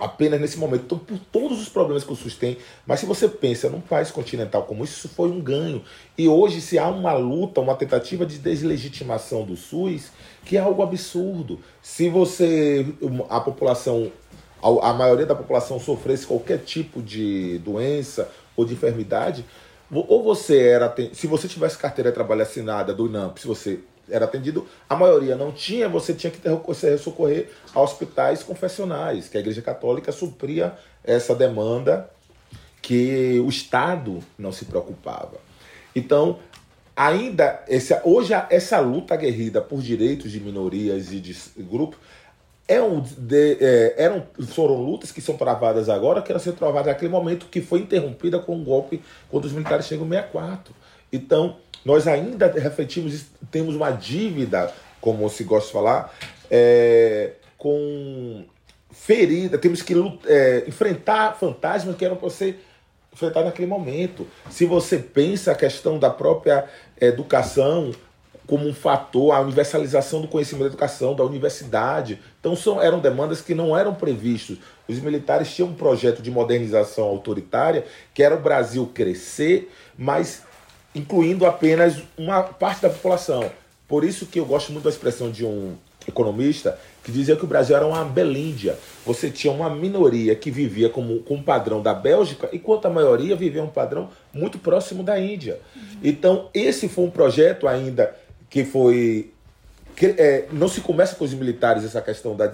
apenas 0.00 0.40
nesse 0.40 0.58
momento, 0.58 0.84
então, 0.84 0.98
por 0.98 1.18
todos 1.30 1.60
os 1.60 1.68
problemas 1.68 2.02
que 2.02 2.12
o 2.12 2.16
SUS 2.16 2.34
tem. 2.34 2.56
Mas 2.86 3.00
se 3.00 3.06
você 3.06 3.28
pensa 3.28 3.68
num 3.68 3.80
país 3.80 4.10
continental 4.10 4.62
como 4.62 4.82
isso, 4.82 4.94
isso 4.94 5.08
foi 5.08 5.30
um 5.30 5.40
ganho. 5.40 5.82
E 6.16 6.26
hoje, 6.26 6.60
se 6.60 6.78
há 6.78 6.88
uma 6.88 7.12
luta, 7.12 7.60
uma 7.60 7.74
tentativa 7.74 8.24
de 8.24 8.38
deslegitimação 8.38 9.44
do 9.44 9.56
SUS, 9.56 10.10
que 10.44 10.56
é 10.56 10.60
algo 10.60 10.82
absurdo. 10.82 11.60
Se 11.82 12.08
você, 12.08 12.86
a 13.28 13.40
população, 13.40 14.10
a 14.62 14.92
maioria 14.94 15.26
da 15.26 15.34
população 15.34 15.78
sofresse 15.78 16.26
qualquer 16.26 16.58
tipo 16.58 17.02
de 17.02 17.58
doença 17.58 18.30
ou 18.56 18.64
de 18.64 18.72
enfermidade, 18.72 19.44
ou 19.92 20.22
você 20.22 20.58
era, 20.58 20.94
se 21.12 21.26
você 21.26 21.48
tivesse 21.48 21.76
carteira 21.76 22.10
de 22.10 22.14
trabalho 22.14 22.42
assinada 22.42 22.94
do 22.94 23.06
INAMP, 23.06 23.38
se 23.38 23.46
você 23.46 23.80
era 24.10 24.24
atendido, 24.24 24.66
a 24.88 24.96
maioria 24.96 25.36
não 25.36 25.52
tinha, 25.52 25.88
você 25.88 26.12
tinha 26.14 26.30
que 26.30 26.38
ter, 26.38 26.98
socorrer 26.98 27.50
a 27.74 27.80
hospitais 27.80 28.42
confessionais, 28.42 29.28
que 29.28 29.36
a 29.36 29.40
Igreja 29.40 29.62
Católica 29.62 30.12
supria 30.12 30.74
essa 31.04 31.34
demanda 31.34 32.10
que 32.82 33.40
o 33.44 33.48
Estado 33.48 34.20
não 34.38 34.52
se 34.52 34.64
preocupava. 34.64 35.38
Então, 35.94 36.38
ainda 36.96 37.64
esse, 37.68 37.98
hoje 38.04 38.32
essa 38.50 38.78
luta 38.80 39.14
aguerrida 39.14 39.60
por 39.60 39.80
direitos 39.80 40.30
de 40.30 40.40
minorias 40.40 41.12
e 41.12 41.20
de 41.20 41.36
grupos 41.58 41.98
é 42.70 42.80
um 42.80 43.00
de, 43.00 43.58
é, 43.60 43.94
eram, 43.98 44.24
foram 44.46 44.76
lutas 44.76 45.10
que 45.10 45.20
são 45.20 45.36
travadas 45.36 45.88
agora, 45.88 46.22
que 46.22 46.30
eram 46.30 46.40
ser 46.40 46.52
travadas 46.52 46.86
naquele 46.86 47.10
momento 47.10 47.46
que 47.46 47.60
foi 47.60 47.80
interrompida 47.80 48.38
com 48.38 48.54
um 48.54 48.62
golpe 48.62 49.02
quando 49.28 49.46
os 49.46 49.52
militares 49.52 49.86
chegam 49.86 50.06
em 50.06 50.10
64. 50.10 50.72
Então, 51.12 51.56
nós 51.84 52.06
ainda 52.06 52.46
refletimos, 52.46 53.26
temos 53.50 53.74
uma 53.74 53.90
dívida, 53.90 54.72
como 55.00 55.28
se 55.28 55.44
gosta 55.44 55.66
de 55.66 55.72
falar, 55.72 56.14
é, 56.50 57.32
com 57.56 58.44
ferida, 58.90 59.56
temos 59.56 59.82
que 59.82 59.94
é, 60.26 60.64
enfrentar 60.66 61.36
fantasmas 61.38 61.96
que 61.96 62.04
eram 62.04 62.16
para 62.16 62.28
você 62.28 62.56
enfrentar 63.12 63.44
naquele 63.44 63.66
momento. 63.66 64.26
Se 64.50 64.64
você 64.66 64.98
pensa 64.98 65.52
a 65.52 65.54
questão 65.54 65.98
da 65.98 66.10
própria 66.10 66.66
educação 67.00 67.92
como 68.50 68.66
um 68.66 68.74
fator, 68.74 69.32
a 69.32 69.40
universalização 69.40 70.20
do 70.20 70.26
conhecimento 70.26 70.62
da 70.62 70.68
educação, 70.70 71.14
da 71.14 71.22
universidade. 71.22 72.18
Então 72.40 72.56
são, 72.56 72.82
eram 72.82 72.98
demandas 72.98 73.40
que 73.40 73.54
não 73.54 73.78
eram 73.78 73.94
previstos. 73.94 74.58
Os 74.88 74.98
militares 74.98 75.54
tinham 75.54 75.68
um 75.68 75.74
projeto 75.74 76.20
de 76.20 76.32
modernização 76.32 77.04
autoritária, 77.04 77.84
que 78.12 78.24
era 78.24 78.34
o 78.34 78.40
Brasil 78.40 78.90
crescer, 78.92 79.70
mas 79.96 80.42
incluindo 80.94 81.46
apenas 81.46 82.02
uma 82.16 82.42
parte 82.42 82.82
da 82.82 82.90
população. 82.90 83.50
Por 83.88 84.04
isso 84.04 84.26
que 84.26 84.38
eu 84.38 84.44
gosto 84.44 84.72
muito 84.72 84.84
da 84.84 84.90
expressão 84.90 85.30
de 85.30 85.44
um 85.44 85.74
economista 86.06 86.78
que 87.02 87.10
dizia 87.10 87.36
que 87.36 87.44
o 87.44 87.46
Brasil 87.46 87.76
era 87.76 87.86
uma 87.86 88.04
Belíndia. 88.04 88.78
Você 89.04 89.30
tinha 89.30 89.52
uma 89.52 89.70
minoria 89.70 90.34
que 90.34 90.50
vivia 90.50 90.88
como, 90.88 91.20
com 91.20 91.34
um 91.34 91.42
padrão 91.42 91.82
da 91.82 91.94
Bélgica, 91.94 92.48
enquanto 92.52 92.86
a 92.86 92.90
maioria 92.90 93.34
vivia 93.34 93.62
um 93.62 93.68
padrão 93.68 94.10
muito 94.32 94.58
próximo 94.58 95.02
da 95.02 95.18
Índia. 95.18 95.58
Uhum. 95.74 95.82
Então, 96.02 96.48
esse 96.52 96.88
foi 96.88 97.04
um 97.04 97.10
projeto 97.10 97.66
ainda 97.66 98.14
que 98.48 98.64
foi. 98.64 99.32
Que, 99.96 100.06
é, 100.18 100.46
não 100.52 100.68
se 100.68 100.80
começa 100.80 101.14
com 101.14 101.24
os 101.24 101.34
militares 101.34 101.84
essa 101.84 102.00
questão 102.00 102.36
da 102.36 102.52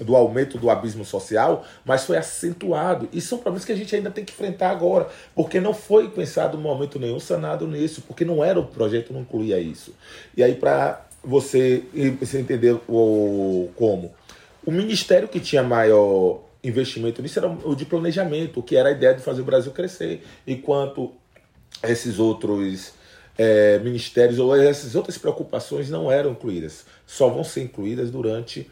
do 0.00 0.16
aumento 0.16 0.58
do 0.58 0.70
abismo 0.70 1.04
social, 1.04 1.64
mas 1.84 2.04
foi 2.04 2.16
acentuado. 2.16 3.08
E 3.12 3.20
são 3.20 3.38
problemas 3.38 3.64
que 3.64 3.72
a 3.72 3.76
gente 3.76 3.94
ainda 3.94 4.10
tem 4.10 4.24
que 4.24 4.32
enfrentar 4.32 4.70
agora, 4.70 5.08
porque 5.34 5.60
não 5.60 5.74
foi 5.74 6.08
pensado 6.08 6.56
no 6.56 6.62
momento 6.62 6.98
nenhum 6.98 7.20
sanado 7.20 7.66
nisso, 7.66 8.02
porque 8.06 8.24
não 8.24 8.44
era 8.44 8.58
o 8.58 8.66
projeto, 8.66 9.12
não 9.12 9.20
incluía 9.20 9.58
isso. 9.58 9.94
E 10.36 10.42
aí, 10.42 10.54
para 10.54 11.06
você, 11.22 11.84
você 12.18 12.40
entender 12.40 12.78
o, 12.88 13.68
como, 13.76 14.12
o 14.64 14.70
ministério 14.70 15.28
que 15.28 15.40
tinha 15.40 15.62
maior 15.62 16.40
investimento 16.62 17.22
nisso 17.22 17.38
era 17.38 17.48
o 17.48 17.74
de 17.74 17.84
planejamento, 17.84 18.62
que 18.62 18.76
era 18.76 18.90
a 18.90 18.92
ideia 18.92 19.14
de 19.14 19.22
fazer 19.22 19.40
o 19.40 19.44
Brasil 19.44 19.72
crescer, 19.72 20.22
enquanto 20.46 21.12
esses 21.82 22.18
outros 22.18 22.92
é, 23.38 23.78
ministérios 23.78 24.38
ou 24.38 24.54
essas 24.54 24.94
outras 24.94 25.16
preocupações 25.16 25.88
não 25.88 26.10
eram 26.10 26.32
incluídas, 26.32 26.84
só 27.06 27.28
vão 27.28 27.42
ser 27.42 27.62
incluídas 27.62 28.10
durante 28.10 28.70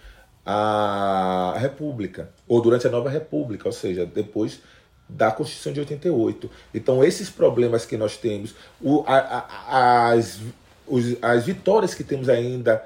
a 0.51 1.59
República, 1.59 2.31
ou 2.49 2.63
durante 2.63 2.87
a 2.87 2.91
Nova 2.91 3.11
República, 3.11 3.69
ou 3.69 3.73
seja, 3.73 4.07
depois 4.07 4.63
da 5.07 5.31
Constituição 5.31 5.75
de 5.75 5.81
88. 5.81 6.51
Então, 6.73 7.05
esses 7.05 7.29
problemas 7.29 7.85
que 7.85 7.99
nós 7.99 8.17
temos, 8.17 8.55
o, 8.81 9.05
a, 9.07 9.47
a, 9.69 10.09
as, 10.13 10.41
os, 10.87 11.23
as 11.23 11.45
vitórias 11.45 11.93
que 11.93 12.03
temos 12.03 12.31
ainda 12.31 12.83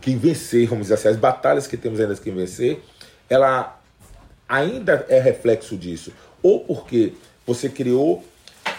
que 0.00 0.14
vencer, 0.14 0.68
vamos 0.68 0.84
dizer 0.84 0.94
assim, 0.94 1.08
as 1.08 1.16
batalhas 1.16 1.66
que 1.66 1.76
temos 1.76 1.98
ainda 1.98 2.14
que 2.14 2.30
vencer, 2.30 2.80
ela 3.28 3.80
ainda 4.48 5.04
é 5.08 5.18
reflexo 5.18 5.76
disso. 5.76 6.12
Ou 6.40 6.60
porque 6.60 7.14
você 7.44 7.68
criou, 7.68 8.24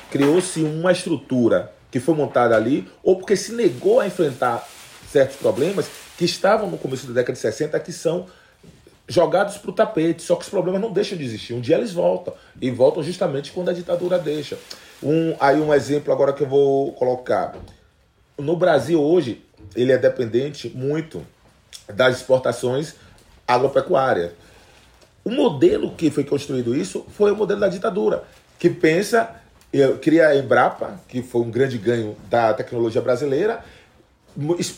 criou-se 0.10 0.64
uma 0.64 0.94
estrutura 0.94 1.74
que 1.92 2.00
foi 2.00 2.16
montada 2.16 2.56
ali, 2.56 2.88
ou 3.04 3.18
porque 3.18 3.36
se 3.36 3.52
negou 3.52 4.00
a 4.00 4.08
enfrentar 4.08 4.66
certos 5.12 5.36
problemas 5.36 5.90
que 6.22 6.26
estavam 6.26 6.70
no 6.70 6.78
começo 6.78 7.08
da 7.08 7.14
década 7.14 7.34
de 7.34 7.40
60 7.40 7.80
que 7.80 7.92
são 7.92 8.28
jogados 9.08 9.58
para 9.58 9.72
o 9.72 9.74
tapete. 9.74 10.22
Só 10.22 10.36
que 10.36 10.44
os 10.44 10.50
problemas 10.50 10.80
não 10.80 10.94
deixam 10.94 11.18
de 11.18 11.24
existir. 11.24 11.56
Um 11.56 11.60
dia 11.60 11.76
eles 11.78 11.94
voltam. 11.94 12.32
E 12.62 12.70
voltam 12.70 13.02
justamente 13.02 13.52
quando 13.52 13.70
a 13.70 13.74
ditadura 13.74 14.20
deixa. 14.20 14.56
Um, 15.02 15.36
aí 15.40 15.60
um 15.60 15.74
exemplo 15.74 16.14
agora 16.14 16.32
que 16.32 16.44
eu 16.44 16.48
vou 16.48 16.92
colocar. 16.94 17.56
No 18.38 18.56
Brasil 18.56 19.02
hoje, 19.02 19.44
ele 19.76 19.92
é 19.92 19.98
dependente 19.98 20.70
muito 20.70 21.26
das 21.92 22.18
exportações 22.18 22.94
agropecuárias. 23.48 24.30
O 25.26 25.32
modelo 25.32 25.96
que 25.96 26.12
foi 26.12 26.24
construído 26.24 26.76
isso 26.76 27.04
foi 27.18 27.32
o 27.32 27.36
modelo 27.36 27.62
da 27.62 27.68
ditadura, 27.68 28.26
que 28.60 28.70
pensa, 28.70 29.38
cria 30.04 30.28
a 30.28 30.36
Embrapa, 30.36 31.00
que 31.08 31.24
foi 31.24 31.42
um 31.42 31.50
grande 31.50 31.80
ganho 31.80 32.16
da 32.30 32.54
tecnologia 32.54 33.02
brasileira, 33.02 33.64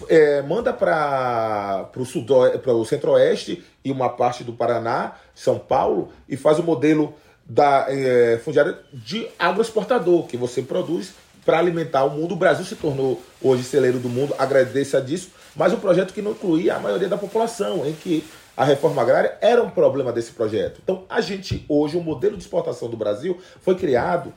é, 0.09 0.41
manda 0.41 0.73
para 0.73 1.89
o 1.95 2.85
centro-oeste 2.85 3.63
e 3.83 3.91
uma 3.91 4.09
parte 4.09 4.43
do 4.43 4.53
Paraná, 4.53 5.13
São 5.35 5.59
Paulo, 5.59 6.09
e 6.27 6.35
faz 6.35 6.59
o 6.59 6.63
modelo 6.63 7.13
da 7.45 7.85
é, 7.89 8.39
fundiária 8.43 8.79
de 8.93 9.27
agroexportador, 9.37 10.27
que 10.27 10.37
você 10.37 10.61
produz 10.61 11.13
para 11.45 11.59
alimentar 11.59 12.03
o 12.05 12.09
mundo. 12.09 12.33
O 12.33 12.37
Brasil 12.37 12.65
se 12.65 12.75
tornou 12.75 13.21
hoje 13.41 13.63
celeiro 13.63 13.99
do 13.99 14.09
mundo, 14.09 14.33
agradeça 14.37 15.01
disso, 15.01 15.29
mas 15.55 15.73
um 15.73 15.79
projeto 15.79 16.13
que 16.13 16.21
não 16.21 16.31
incluía 16.31 16.75
a 16.75 16.79
maioria 16.79 17.09
da 17.09 17.17
população, 17.17 17.85
em 17.85 17.93
que 17.93 18.23
a 18.55 18.63
reforma 18.63 19.01
agrária 19.01 19.37
era 19.41 19.61
um 19.61 19.69
problema 19.69 20.13
desse 20.13 20.31
projeto. 20.31 20.79
Então, 20.83 21.05
a 21.09 21.19
gente, 21.21 21.65
hoje, 21.67 21.97
o 21.97 22.01
modelo 22.01 22.37
de 22.37 22.43
exportação 22.43 22.89
do 22.89 22.95
Brasil 22.95 23.39
foi 23.61 23.75
criado 23.75 24.31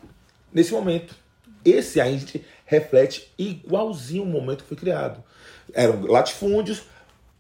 nesse 0.53 0.73
momento. 0.73 1.15
Esse 1.65 2.01
a 2.01 2.07
gente 2.07 2.45
reflete 2.67 3.33
igualzinho 3.39 4.25
o 4.25 4.27
momento 4.27 4.65
que 4.65 4.69
foi 4.69 4.77
criado. 4.77 5.23
Eram 5.73 6.05
latifúndios, 6.07 6.83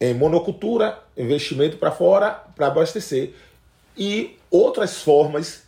em 0.00 0.14
monocultura, 0.14 0.98
investimento 1.16 1.76
para 1.76 1.90
fora 1.90 2.30
para 2.54 2.68
abastecer 2.68 3.34
e 3.96 4.36
outras 4.50 5.02
formas 5.02 5.64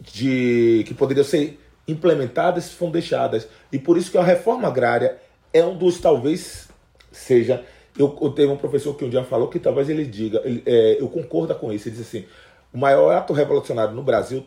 de 0.00 0.84
que 0.86 0.94
poderiam 0.94 1.24
ser 1.24 1.58
implementadas 1.86 2.72
foram 2.72 2.92
deixadas. 2.92 3.48
E 3.72 3.78
por 3.78 3.96
isso 3.96 4.10
que 4.10 4.18
a 4.18 4.22
reforma 4.22 4.68
agrária 4.68 5.18
é 5.52 5.64
um 5.64 5.76
dos 5.76 5.98
talvez 5.98 6.68
seja 7.12 7.64
eu, 7.98 8.16
eu 8.20 8.30
teve 8.30 8.50
um 8.50 8.56
professor 8.56 8.94
que 8.94 9.04
um 9.04 9.10
dia 9.10 9.24
falou 9.24 9.48
que 9.48 9.58
talvez 9.58 9.88
ele 9.88 10.06
diga, 10.06 10.40
ele, 10.44 10.62
é, 10.64 11.00
eu 11.00 11.08
concordo 11.08 11.54
com 11.56 11.72
isso, 11.72 11.88
ele 11.88 11.96
diz 11.96 12.06
assim, 12.06 12.24
o 12.72 12.78
maior 12.78 13.10
ato 13.10 13.32
revolucionário 13.32 13.94
no 13.94 14.02
Brasil 14.02 14.46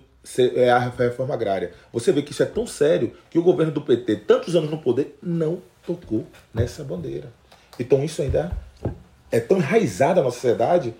é 0.56 0.70
a 0.70 0.80
reforma 0.80 1.34
agrária. 1.34 1.74
Você 1.92 2.12
vê 2.12 2.22
que 2.22 2.32
isso 2.32 2.44
é 2.44 2.46
tão 2.46 2.65
sério 2.65 3.13
que 3.30 3.38
o 3.38 3.44
governo 3.44 3.72
do 3.72 3.82
PT, 3.82 4.18
tantos 4.27 4.56
anos 4.56 4.70
no 4.70 4.77
poder, 4.77 5.18
não 5.22 5.62
tocou 5.86 6.25
nessa 6.53 6.84
bandeira. 6.84 7.32
Então 7.80 8.03
isso 8.03 8.22
ainda 8.22 8.56
é 9.32 9.39
tão 9.39 9.58
enraizado 9.58 10.15
na 10.15 10.24
nossa 10.24 10.36
sociedade 10.36 10.94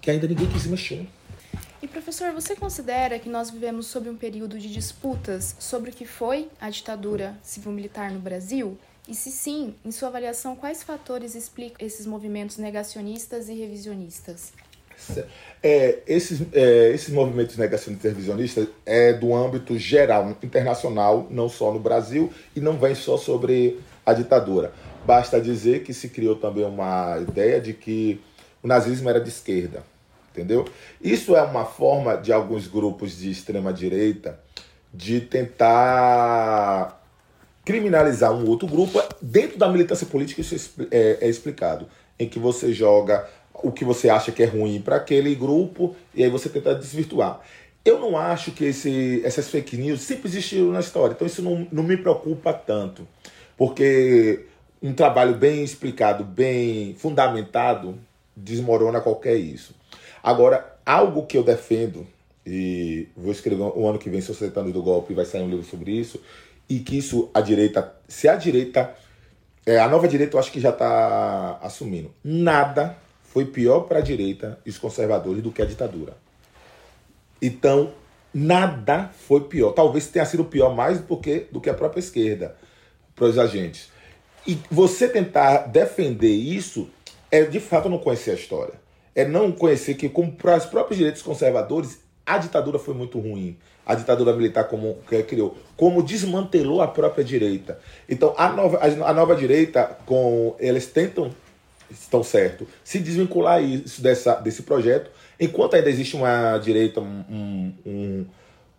que 0.00 0.10
ainda 0.10 0.26
ninguém 0.26 0.48
quis 0.48 0.66
mexer. 0.66 1.06
E 1.82 1.88
professor, 1.88 2.32
você 2.32 2.54
considera 2.54 3.18
que 3.18 3.28
nós 3.28 3.50
vivemos 3.50 3.86
sob 3.86 4.08
um 4.08 4.16
período 4.16 4.58
de 4.58 4.72
disputas 4.72 5.56
sobre 5.58 5.90
o 5.90 5.92
que 5.92 6.04
foi 6.04 6.48
a 6.60 6.70
ditadura 6.70 7.36
civil-militar 7.42 8.12
no 8.12 8.20
Brasil? 8.20 8.78
E 9.08 9.14
se 9.14 9.32
sim, 9.32 9.74
em 9.84 9.90
sua 9.90 10.08
avaliação, 10.08 10.54
quais 10.54 10.82
fatores 10.84 11.34
explicam 11.34 11.84
esses 11.84 12.06
movimentos 12.06 12.56
negacionistas 12.56 13.48
e 13.48 13.54
revisionistas? 13.54 14.52
É, 15.62 16.00
esses, 16.06 16.40
é, 16.52 16.90
esses 16.92 17.10
movimentos 17.10 17.56
negacionistas 17.56 18.10
e 18.10 18.14
revisionistas 18.14 18.68
é 18.84 19.12
do 19.12 19.34
âmbito 19.34 19.78
geral, 19.78 20.30
internacional, 20.42 21.26
não 21.30 21.48
só 21.48 21.72
no 21.72 21.78
Brasil, 21.78 22.32
e 22.54 22.60
não 22.60 22.76
vem 22.76 22.94
só 22.94 23.16
sobre 23.16 23.80
a 24.04 24.12
ditadura. 24.12 24.72
Basta 25.06 25.40
dizer 25.40 25.82
que 25.84 25.94
se 25.94 26.08
criou 26.08 26.36
também 26.36 26.64
uma 26.64 27.18
ideia 27.20 27.60
de 27.60 27.72
que 27.72 28.20
o 28.62 28.66
nazismo 28.66 29.08
era 29.08 29.20
de 29.20 29.28
esquerda, 29.28 29.84
entendeu? 30.32 30.64
Isso 31.00 31.36
é 31.36 31.42
uma 31.42 31.64
forma 31.64 32.16
de 32.16 32.32
alguns 32.32 32.66
grupos 32.66 33.16
de 33.18 33.30
extrema 33.30 33.72
direita 33.72 34.40
de 34.92 35.20
tentar 35.20 37.00
criminalizar 37.64 38.32
um 38.32 38.48
outro 38.48 38.66
grupo 38.66 39.00
dentro 39.20 39.56
da 39.56 39.68
militância 39.68 40.06
política 40.06 40.40
isso 40.40 40.72
é, 40.90 41.18
é 41.20 41.28
explicado 41.28 41.86
em 42.18 42.28
que 42.28 42.38
você 42.38 42.72
joga 42.72 43.26
o 43.62 43.70
que 43.72 43.84
você 43.84 44.10
acha 44.10 44.32
que 44.32 44.42
é 44.42 44.46
ruim 44.46 44.80
para 44.80 44.96
aquele 44.96 45.34
grupo 45.34 45.94
e 46.14 46.22
aí 46.22 46.30
você 46.30 46.48
tenta 46.48 46.74
desvirtuar. 46.74 47.40
Eu 47.84 47.98
não 47.98 48.16
acho 48.16 48.52
que 48.52 48.64
esse, 48.64 49.20
essas 49.24 49.48
fake 49.48 49.76
news 49.76 50.00
sempre 50.02 50.28
existiram 50.28 50.70
na 50.70 50.80
história, 50.80 51.14
então 51.14 51.26
isso 51.26 51.42
não, 51.42 51.66
não 51.72 51.82
me 51.82 51.96
preocupa 51.96 52.52
tanto, 52.52 53.06
porque 53.56 54.46
um 54.80 54.92
trabalho 54.92 55.34
bem 55.34 55.64
explicado, 55.64 56.22
bem 56.22 56.94
fundamentado, 56.94 57.98
desmorona 58.36 59.00
qualquer 59.00 59.36
isso. 59.36 59.74
Agora, 60.22 60.76
algo 60.86 61.26
que 61.26 61.36
eu 61.36 61.42
defendo, 61.42 62.06
e 62.46 63.08
vou 63.16 63.32
escrever 63.32 63.62
o 63.62 63.88
ano 63.88 63.98
que 63.98 64.10
vem, 64.10 64.20
Societando 64.20 64.72
do 64.72 64.82
Golpe, 64.82 65.14
vai 65.14 65.24
sair 65.24 65.42
um 65.42 65.50
livro 65.50 65.64
sobre 65.64 65.90
isso, 65.90 66.20
e 66.68 66.78
que 66.78 66.96
isso, 66.98 67.30
a 67.34 67.40
direita, 67.40 67.92
se 68.06 68.28
a 68.28 68.36
direita, 68.36 68.94
é, 69.66 69.80
a 69.80 69.88
nova 69.88 70.06
direita 70.06 70.36
eu 70.36 70.40
acho 70.40 70.52
que 70.52 70.60
já 70.60 70.70
está 70.70 71.58
assumindo, 71.60 72.12
nada 72.22 72.96
foi 73.32 73.46
pior 73.46 73.80
para 73.80 73.98
a 73.98 74.02
direita 74.02 74.58
e 74.64 74.68
os 74.68 74.76
conservadores 74.76 75.42
do 75.42 75.50
que 75.50 75.62
a 75.62 75.64
ditadura. 75.64 76.14
Então, 77.40 77.92
nada 78.32 79.10
foi 79.26 79.40
pior. 79.40 79.72
Talvez 79.72 80.06
tenha 80.08 80.26
sido 80.26 80.44
pior 80.44 80.74
mais 80.74 81.00
do 81.00 81.16
que, 81.16 81.46
do 81.50 81.58
que 81.58 81.70
a 81.70 81.74
própria 81.74 82.00
esquerda 82.00 82.54
para 83.16 83.24
os 83.24 83.38
agentes. 83.38 83.88
E 84.46 84.58
você 84.70 85.08
tentar 85.08 85.68
defender 85.68 86.34
isso 86.34 86.90
é 87.30 87.42
de 87.44 87.58
fato 87.58 87.88
não 87.88 87.96
conhecer 87.96 88.32
a 88.32 88.34
história. 88.34 88.74
É 89.14 89.24
não 89.24 89.50
conhecer 89.50 89.94
que, 89.94 90.10
como 90.10 90.32
para 90.32 90.58
os 90.58 90.66
próprios 90.66 90.98
direitos 90.98 91.22
conservadores, 91.22 92.00
a 92.26 92.36
ditadura 92.36 92.78
foi 92.78 92.92
muito 92.92 93.18
ruim. 93.18 93.56
A 93.86 93.94
ditadura 93.94 94.34
militar 94.34 94.64
como 94.64 94.98
que 95.08 95.22
criou, 95.22 95.56
como 95.74 96.02
desmantelou 96.02 96.82
a 96.82 96.86
própria 96.86 97.24
direita. 97.24 97.80
Então 98.08 98.34
a 98.36 98.52
nova, 98.52 98.78
a 98.78 99.12
nova 99.12 99.34
direita, 99.34 99.96
com 100.06 100.54
eles 100.60 100.86
tentam 100.86 101.32
estão 101.92 102.22
certo, 102.22 102.66
se 102.82 102.98
desvincular 102.98 103.62
isso 103.62 104.02
dessa, 104.02 104.34
desse 104.36 104.62
projeto 104.62 105.10
enquanto 105.42 105.74
ainda 105.74 105.90
existe 105.90 106.14
uma 106.14 106.56
direita, 106.58 107.00
um, 107.00 107.74
um 107.84 108.26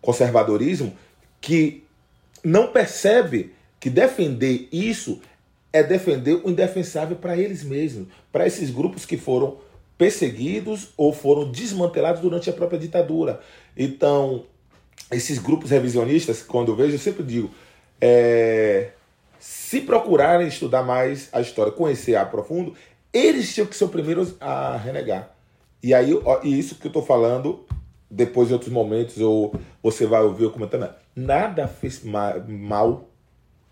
conservadorismo 0.00 0.96
que 1.40 1.84
não 2.42 2.68
percebe 2.68 3.52
que 3.78 3.90
defender 3.90 4.68
isso 4.72 5.20
é 5.72 5.82
defender 5.82 6.40
o 6.42 6.50
indefensável 6.50 7.16
para 7.16 7.36
eles 7.36 7.62
mesmos, 7.62 8.08
para 8.32 8.46
esses 8.46 8.70
grupos 8.70 9.04
que 9.04 9.18
foram 9.18 9.58
perseguidos 9.98 10.88
ou 10.96 11.12
foram 11.12 11.50
desmantelados 11.50 12.22
durante 12.22 12.48
a 12.48 12.52
própria 12.52 12.78
ditadura. 12.78 13.40
Então, 13.76 14.44
esses 15.10 15.38
grupos 15.38 15.70
revisionistas, 15.70 16.42
quando 16.42 16.72
eu 16.72 16.76
vejo, 16.76 16.94
eu 16.94 16.98
sempre 16.98 17.22
digo: 17.22 17.50
é, 18.00 18.90
se 19.38 19.80
procurarem 19.82 20.48
estudar 20.48 20.82
mais 20.82 21.28
a 21.32 21.40
história, 21.40 21.72
conhecer 21.72 22.16
a 22.16 22.24
profundo, 22.24 22.74
eles 23.14 23.54
tinham 23.54 23.66
que 23.66 23.76
ser 23.76 23.84
os 23.84 23.90
primeiros 23.90 24.34
a 24.40 24.76
renegar. 24.76 25.30
E 25.80 25.94
aí, 25.94 26.12
ó, 26.12 26.40
e 26.42 26.58
isso 26.58 26.74
que 26.74 26.86
eu 26.86 26.90
estou 26.90 27.04
falando, 27.04 27.64
depois 28.10 28.50
em 28.50 28.54
outros 28.54 28.72
momentos, 28.72 29.18
ou 29.18 29.54
você 29.80 30.04
vai 30.04 30.22
ouvir 30.22 30.44
eu 30.44 30.50
comentando, 30.50 30.92
nada 31.14 31.68
fez 31.68 32.02
mal 32.02 33.08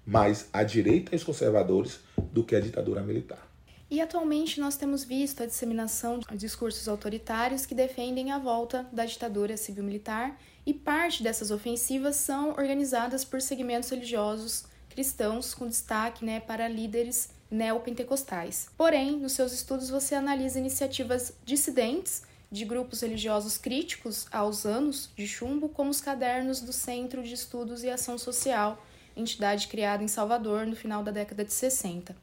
mais 0.07 0.49
à 0.53 0.63
direita 0.63 1.15
e 1.15 1.17
os 1.17 1.25
conservadores 1.25 2.01
do 2.33 2.45
que 2.45 2.55
a 2.55 2.61
ditadura 2.61 3.03
militar. 3.03 3.51
E 3.91 4.01
atualmente 4.01 4.59
nós 4.59 4.77
temos 4.77 5.05
visto 5.05 5.43
a 5.43 5.47
disseminação 5.47 6.19
de 6.19 6.37
discursos 6.39 6.89
autoritários 6.89 7.67
que 7.67 7.75
defendem 7.75 8.31
a 8.33 8.39
volta 8.39 8.87
da 8.93 9.05
ditadura 9.05 9.57
civil-militar, 9.57 10.39
e 10.65 10.73
parte 10.73 11.23
dessas 11.23 11.51
ofensivas 11.51 12.17
são 12.17 12.51
organizadas 12.51 13.25
por 13.25 13.43
segmentos 13.43 13.91
religiosos 13.91 14.65
cristãos, 14.89 15.55
com 15.55 15.67
destaque 15.67 16.25
né, 16.25 16.41
para 16.41 16.69
líderes 16.69 17.31
neopentecostais. 17.53 18.69
Porém, 18.77 19.19
nos 19.19 19.33
seus 19.33 19.53
estudos 19.53 19.91
você 19.91 20.15
analisa 20.15 20.59
iniciativas 20.59 21.35
dissidentes 21.45 22.23
de 22.51 22.65
grupos 22.65 23.03
religiosos 23.03 23.59
críticos 23.59 24.27
aos 24.33 24.65
anos 24.65 25.11
de 25.15 25.27
chumbo, 25.27 25.69
como 25.69 25.91
os 25.91 26.01
cadernos 26.01 26.61
do 26.61 26.73
Centro 26.73 27.23
de 27.23 27.35
Estudos 27.35 27.85
e 27.85 27.91
Ação 27.91 28.19
Social, 28.19 28.83
entidade 29.17 29.69
criada 29.69 30.03
em 30.03 30.09
Salvador 30.09 30.67
no 30.67 30.75
final 30.75 31.03
da 31.03 31.13
década 31.13 31.45
de 31.45 31.53
60. 31.53 32.17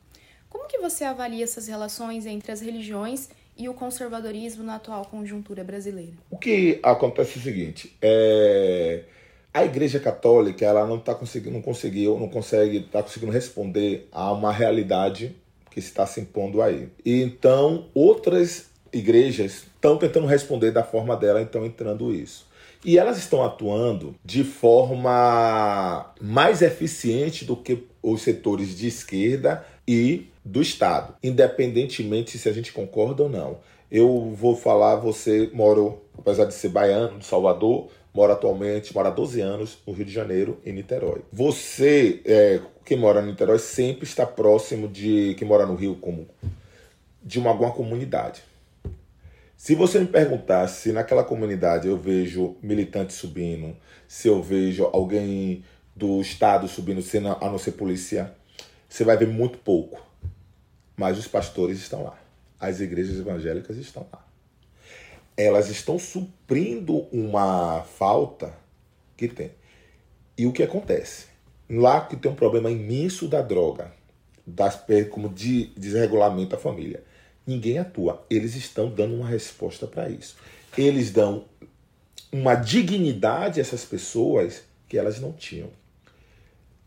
Como 0.50 0.68
que 0.68 0.80
você 0.80 1.04
avalia 1.04 1.44
essas 1.44 1.68
relações 1.68 2.26
entre 2.26 2.52
as 2.52 2.60
religiões 2.60 3.30
e 3.56 3.70
o 3.70 3.74
conservadorismo 3.74 4.64
na 4.64 4.76
atual 4.76 5.06
conjuntura 5.06 5.64
brasileira? 5.64 6.14
O 6.30 6.38
que 6.38 6.80
acontece 6.82 7.38
é 7.38 7.42
o 7.42 7.44
seguinte, 7.44 7.98
é 8.02 9.04
a 9.54 9.66
Igreja 9.66 10.00
Católica 10.00 10.66
ela 10.66 10.86
não 10.86 10.98
está 10.98 11.16
conseguindo, 11.16 11.56
não 11.56 11.62
conseguiu, 11.62 12.20
não 12.20 12.30
consegue, 12.30 12.78
está 12.78 13.02
conseguindo 13.02 13.32
responder 13.32 14.08
a 14.12 14.32
uma 14.32 14.52
realidade 14.52 15.36
que 15.72 15.80
está 15.80 16.06
se 16.06 16.22
impondo 16.22 16.62
aí. 16.62 16.90
E 17.06 17.22
então 17.22 17.88
outras 17.94 18.68
igrejas 18.92 19.66
estão 19.76 19.98
tentando 19.98 20.28
responder 20.28 20.72
da 20.72 20.84
forma 20.84 21.16
dela, 21.16 21.42
então 21.42 21.66
entrando 21.66 22.14
isso. 22.14 22.48
E 22.84 22.98
elas 22.98 23.18
estão 23.18 23.44
atuando 23.44 24.16
de 24.24 24.44
forma 24.44 26.14
mais 26.22 26.62
eficiente 26.62 27.44
do 27.44 27.56
que 27.56 27.86
os 28.02 28.22
setores 28.22 28.78
de 28.78 28.88
esquerda 28.88 29.66
e 29.88 30.28
do 30.46 30.62
Estado, 30.62 31.14
independentemente 31.22 32.38
se 32.38 32.48
a 32.48 32.54
gente 32.54 32.72
concorda 32.72 33.24
ou 33.24 33.30
não. 33.30 33.58
Eu 33.92 34.34
vou 34.36 34.56
falar, 34.56 34.96
você 34.96 35.50
moro, 35.52 36.02
apesar 36.18 36.46
de 36.46 36.54
ser 36.54 36.70
baiano, 36.70 37.20
de 37.20 37.26
Salvador, 37.26 37.90
mora 38.14 38.34
atualmente, 38.34 38.94
mora 38.94 39.10
há 39.10 39.12
12 39.12 39.42
anos 39.42 39.78
no 39.86 39.94
Rio 39.94 40.06
de 40.06 40.12
Janeiro, 40.12 40.60
em 40.66 40.74
Niterói. 40.74 41.22
Você, 41.32 42.22
é, 42.26 42.60
que 42.84 42.96
mora 42.96 43.22
no 43.22 43.28
Niterói, 43.28 43.60
sempre 43.60 44.06
está 44.06 44.26
próximo 44.26 44.88
de 44.88 45.36
quem 45.38 45.48
mora 45.48 45.66
no 45.66 45.76
Rio, 45.76 45.96
como 45.96 46.28
de 47.22 47.40
uma, 47.40 47.50
alguma 47.52 47.72
comunidade. 47.72 48.44
Se 49.56 49.76
você 49.76 50.00
me 50.00 50.08
perguntar 50.08 50.68
se 50.68 50.92
naquela 50.92 51.24
comunidade 51.24 51.88
eu 51.88 51.98
vejo 51.98 52.56
militantes 52.62 53.18
subindo, 53.18 53.76
se 54.08 54.28
eu 54.28 54.42
vejo 54.42 54.86
alguém 54.86 55.64
do 55.96 56.22
Estado 56.22 56.68
subindo, 56.68 57.04
a 57.42 57.50
não 57.50 57.58
ser 57.58 57.74
polícia, 57.74 58.34
você 58.88 59.04
vai 59.04 59.18
ver 59.18 59.28
muito 59.28 59.58
pouco. 59.58 60.02
Mas 60.96 61.18
os 61.18 61.28
pastores 61.28 61.78
estão 61.78 62.04
lá. 62.04 62.18
As 62.60 62.80
igrejas 62.80 63.20
evangélicas 63.20 63.78
estão 63.78 64.08
lá 64.12 64.29
elas 65.40 65.70
estão 65.70 65.98
suprindo 65.98 67.08
uma 67.14 67.82
falta 67.84 68.54
que 69.16 69.26
tem. 69.26 69.52
E 70.38 70.46
o 70.46 70.52
que 70.52 70.62
acontece? 70.62 71.28
Lá 71.70 72.02
que 72.02 72.18
tem 72.18 72.30
um 72.30 72.36
problema 72.36 72.70
imenso 72.70 73.26
da 73.26 73.42
droga, 73.42 73.94
das, 74.46 74.84
como 75.10 75.30
de 75.30 75.68
desregulamento 75.78 76.50
da 76.50 76.58
família, 76.58 77.06
ninguém 77.48 77.78
atua. 77.78 78.26
Eles 78.30 78.54
estão 78.54 78.90
dando 78.90 79.16
uma 79.16 79.30
resposta 79.30 79.88
para 79.88 80.10
isso. 80.10 80.36
Eles 80.78 81.10
dão 81.10 81.46
uma 82.34 82.56
dignidade 82.56 83.62
a 83.62 83.64
essas 83.64 83.86
pessoas 83.86 84.64
que 84.90 84.98
elas 84.98 85.22
não 85.22 85.32
tinham. 85.32 85.70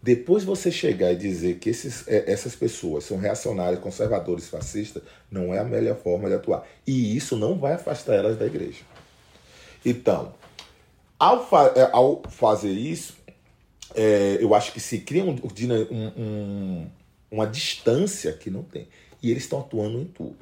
Depois 0.02 0.42
você 0.42 0.70
chegar 0.72 1.12
e 1.12 1.16
dizer 1.16 1.58
que 1.58 1.70
esses, 1.70 2.08
é, 2.08 2.30
essas 2.30 2.56
pessoas 2.56 3.04
são 3.04 3.16
reacionárias, 3.16 3.80
conservadores, 3.80 4.48
fascistas, 4.48 5.02
não 5.30 5.54
é 5.54 5.60
a 5.60 5.64
melhor 5.64 5.96
forma 5.96 6.28
de 6.28 6.34
atuar. 6.34 6.66
E 6.84 7.16
isso 7.16 7.36
não 7.36 7.56
vai 7.56 7.74
afastar 7.74 8.14
elas 8.14 8.36
da 8.36 8.44
igreja. 8.44 8.80
Então, 9.84 10.34
ao, 11.18 11.48
fa 11.48 11.72
é, 11.76 11.88
ao 11.92 12.20
fazer 12.28 12.72
isso, 12.72 13.14
é, 13.94 14.38
eu 14.40 14.54
acho 14.54 14.72
que 14.72 14.80
se 14.80 14.98
cria 14.98 15.24
um, 15.24 15.36
um, 16.16 16.86
uma 17.30 17.46
distância 17.46 18.32
que 18.32 18.50
não 18.50 18.64
tem. 18.64 18.88
E 19.22 19.30
eles 19.30 19.44
estão 19.44 19.60
atuando 19.60 20.00
em 20.00 20.04
tudo. 20.04 20.38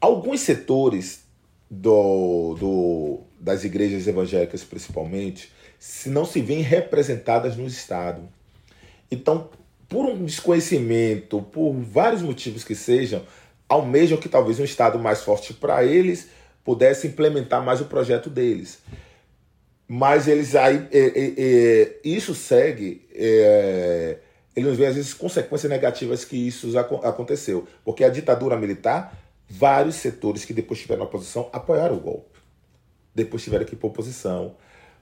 Alguns 0.00 0.40
setores 0.40 1.24
do, 1.68 2.54
do, 2.54 3.20
das 3.40 3.64
igrejas 3.64 4.06
evangélicas, 4.06 4.62
principalmente, 4.62 5.50
se 5.78 6.08
não 6.08 6.24
se 6.24 6.40
veem 6.40 6.62
representadas 6.62 7.56
no 7.56 7.66
Estado. 7.66 8.35
Então, 9.10 9.50
por 9.88 10.06
um 10.06 10.24
desconhecimento, 10.24 11.40
por 11.42 11.72
vários 11.72 12.22
motivos 12.22 12.64
que 12.64 12.74
sejam, 12.74 13.22
almejam 13.68 14.18
que 14.18 14.28
talvez 14.28 14.58
um 14.58 14.64
Estado 14.64 14.98
mais 14.98 15.22
forte 15.22 15.54
para 15.54 15.84
eles 15.84 16.28
pudesse 16.64 17.06
implementar 17.06 17.64
mais 17.64 17.80
o 17.80 17.84
projeto 17.84 18.28
deles. 18.28 18.80
Mas 19.88 20.26
eles 20.26 20.56
aí. 20.56 20.88
É, 20.90 20.98
é, 20.98 21.34
é, 21.38 21.96
isso 22.04 22.34
segue. 22.34 23.06
É, 23.14 24.18
eles 24.54 24.76
veem 24.76 24.88
às 24.88 24.96
vezes 24.96 25.14
consequências 25.14 25.70
negativas 25.70 26.24
que 26.24 26.36
isso 26.36 26.76
aconteceu. 26.78 27.68
Porque 27.84 28.02
a 28.02 28.08
ditadura 28.08 28.56
militar, 28.56 29.16
vários 29.48 29.96
setores 29.96 30.44
que 30.44 30.52
depois 30.52 30.80
tiveram 30.80 31.04
oposição 31.04 31.48
apoiaram 31.52 31.96
o 31.96 32.00
golpe. 32.00 32.40
Depois 33.14 33.44
tiveram 33.44 33.64
que 33.64 33.74
ir 33.74 33.78
para 33.78 33.86
oposição. 33.86 34.56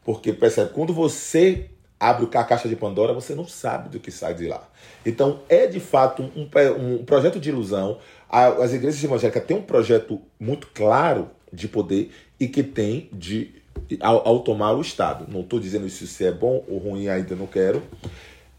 Porque 0.05 0.33
percebe, 0.35 0.71
quando 0.75 0.93
você 0.93 1.71
abre 2.11 2.29
a 2.35 2.45
caixa 2.45 2.69
de 2.69 2.77
Pandora, 2.77 3.13
você 3.13 3.35
não 3.35 3.47
sabe 3.47 3.89
do 3.89 3.99
que 3.99 4.11
sai 4.11 4.35
de 4.35 4.47
lá. 4.47 4.69
Então, 5.05 5.41
é 5.49 5.67
de 5.67 5.81
fato 5.81 6.23
um, 6.23 6.49
um 6.79 7.05
projeto 7.05 7.41
de 7.41 7.49
ilusão. 7.49 7.99
As 8.29 8.73
igrejas 8.73 9.03
evangélicas 9.03 9.45
têm 9.45 9.57
um 9.57 9.63
projeto 9.63 10.21
muito 10.39 10.69
claro 10.75 11.31
de 11.53 11.69
poder 11.69 12.11
e 12.39 12.49
que 12.49 12.63
tem 12.63 13.09
de 13.13 13.63
ao, 14.01 14.27
ao 14.27 14.41
tomar 14.41 14.73
o 14.73 14.81
Estado. 14.81 15.27
Não 15.31 15.41
estou 15.41 15.59
dizendo 15.59 15.87
isso 15.87 16.07
se 16.07 16.25
é 16.25 16.33
bom 16.33 16.65
ou 16.69 16.79
ruim, 16.79 17.09
ainda 17.09 17.35
não 17.35 17.47
quero. 17.47 17.83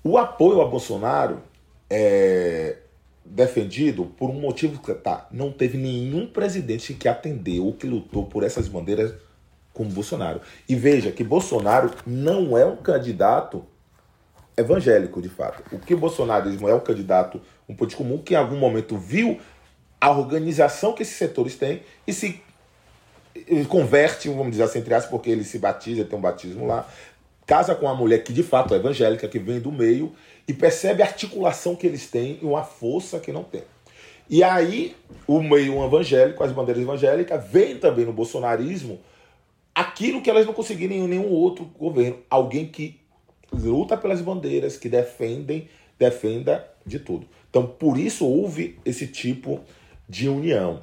O 0.03 0.17
apoio 0.17 0.61
a 0.61 0.65
Bolsonaro 0.65 1.41
é, 1.89 2.77
defendido 3.25 4.05
por 4.17 4.29
um 4.29 4.39
motivo 4.39 4.81
que 4.81 4.93
tá, 4.93 5.27
não 5.31 5.51
teve 5.51 5.77
nenhum 5.77 6.27
presidente 6.27 6.93
que 6.93 7.07
atendeu 7.07 7.65
ou 7.65 7.73
que 7.73 7.87
lutou 7.87 8.25
por 8.25 8.43
essas 8.43 8.67
bandeiras 8.67 9.13
como 9.75 9.91
Bolsonaro. 9.91 10.41
E 10.67 10.73
veja 10.73 11.11
que 11.11 11.23
Bolsonaro 11.23 11.91
não 12.07 12.57
é 12.57 12.65
um 12.65 12.77
candidato 12.77 13.63
evangélico, 14.57 15.21
de 15.21 15.29
fato. 15.29 15.63
O 15.71 15.77
que 15.77 15.93
bolsonarismo 15.93 16.67
é 16.67 16.73
um 16.73 16.79
candidato, 16.79 17.41
um 17.67 17.75
político 17.75 18.03
comum 18.03 18.17
que 18.17 18.33
em 18.33 18.37
algum 18.37 18.55
momento 18.55 18.97
viu 18.97 19.39
a 19.99 20.09
organização 20.11 20.93
que 20.93 21.03
esses 21.03 21.15
setores 21.15 21.55
têm 21.55 21.83
e 22.07 22.13
se 22.13 22.41
converte, 23.67 24.29
vamos 24.29 24.51
dizer 24.51 24.63
assim, 24.63 24.79
entre 24.79 24.93
aspas, 24.93 25.11
porque 25.11 25.29
ele 25.29 25.43
se 25.43 25.59
batiza, 25.59 26.05
tem 26.05 26.17
um 26.17 26.21
batismo 26.21 26.65
lá, 26.65 26.87
casa 27.45 27.75
com 27.75 27.85
uma 27.85 27.95
mulher 27.95 28.23
que 28.23 28.31
de 28.31 28.43
fato 28.43 28.73
é 28.73 28.77
evangélica, 28.77 29.27
que 29.27 29.39
vem 29.39 29.59
do 29.59 29.71
meio, 29.71 30.13
e 30.47 30.53
percebe 30.53 31.03
a 31.03 31.05
articulação 31.05 31.75
que 31.75 31.85
eles 31.85 32.09
têm 32.09 32.39
e 32.41 32.45
uma 32.45 32.63
força 32.63 33.19
que 33.19 33.31
não 33.31 33.43
tem. 33.43 33.63
E 34.29 34.41
aí, 34.41 34.95
o 35.27 35.41
meio 35.41 35.83
evangélico, 35.83 36.43
as 36.43 36.51
bandeiras 36.51 36.81
evangélicas, 36.81 37.45
vem 37.47 37.77
também 37.77 38.05
no 38.05 38.13
bolsonarismo 38.13 38.99
aquilo 39.75 40.21
que 40.21 40.29
elas 40.29 40.45
não 40.45 40.53
conseguiram 40.53 40.95
em 40.95 41.07
nenhum 41.07 41.29
outro 41.29 41.65
governo. 41.77 42.17
Alguém 42.29 42.65
que 42.65 42.99
luta 43.51 43.97
pelas 43.97 44.21
bandeiras, 44.21 44.77
que 44.77 44.87
defendem, 44.87 45.67
defenda 45.99 46.65
de 46.85 46.97
tudo. 46.99 47.27
Então, 47.49 47.67
por 47.67 47.97
isso 47.97 48.25
houve 48.25 48.79
esse 48.85 49.07
tipo 49.07 49.59
de 50.07 50.29
união. 50.29 50.79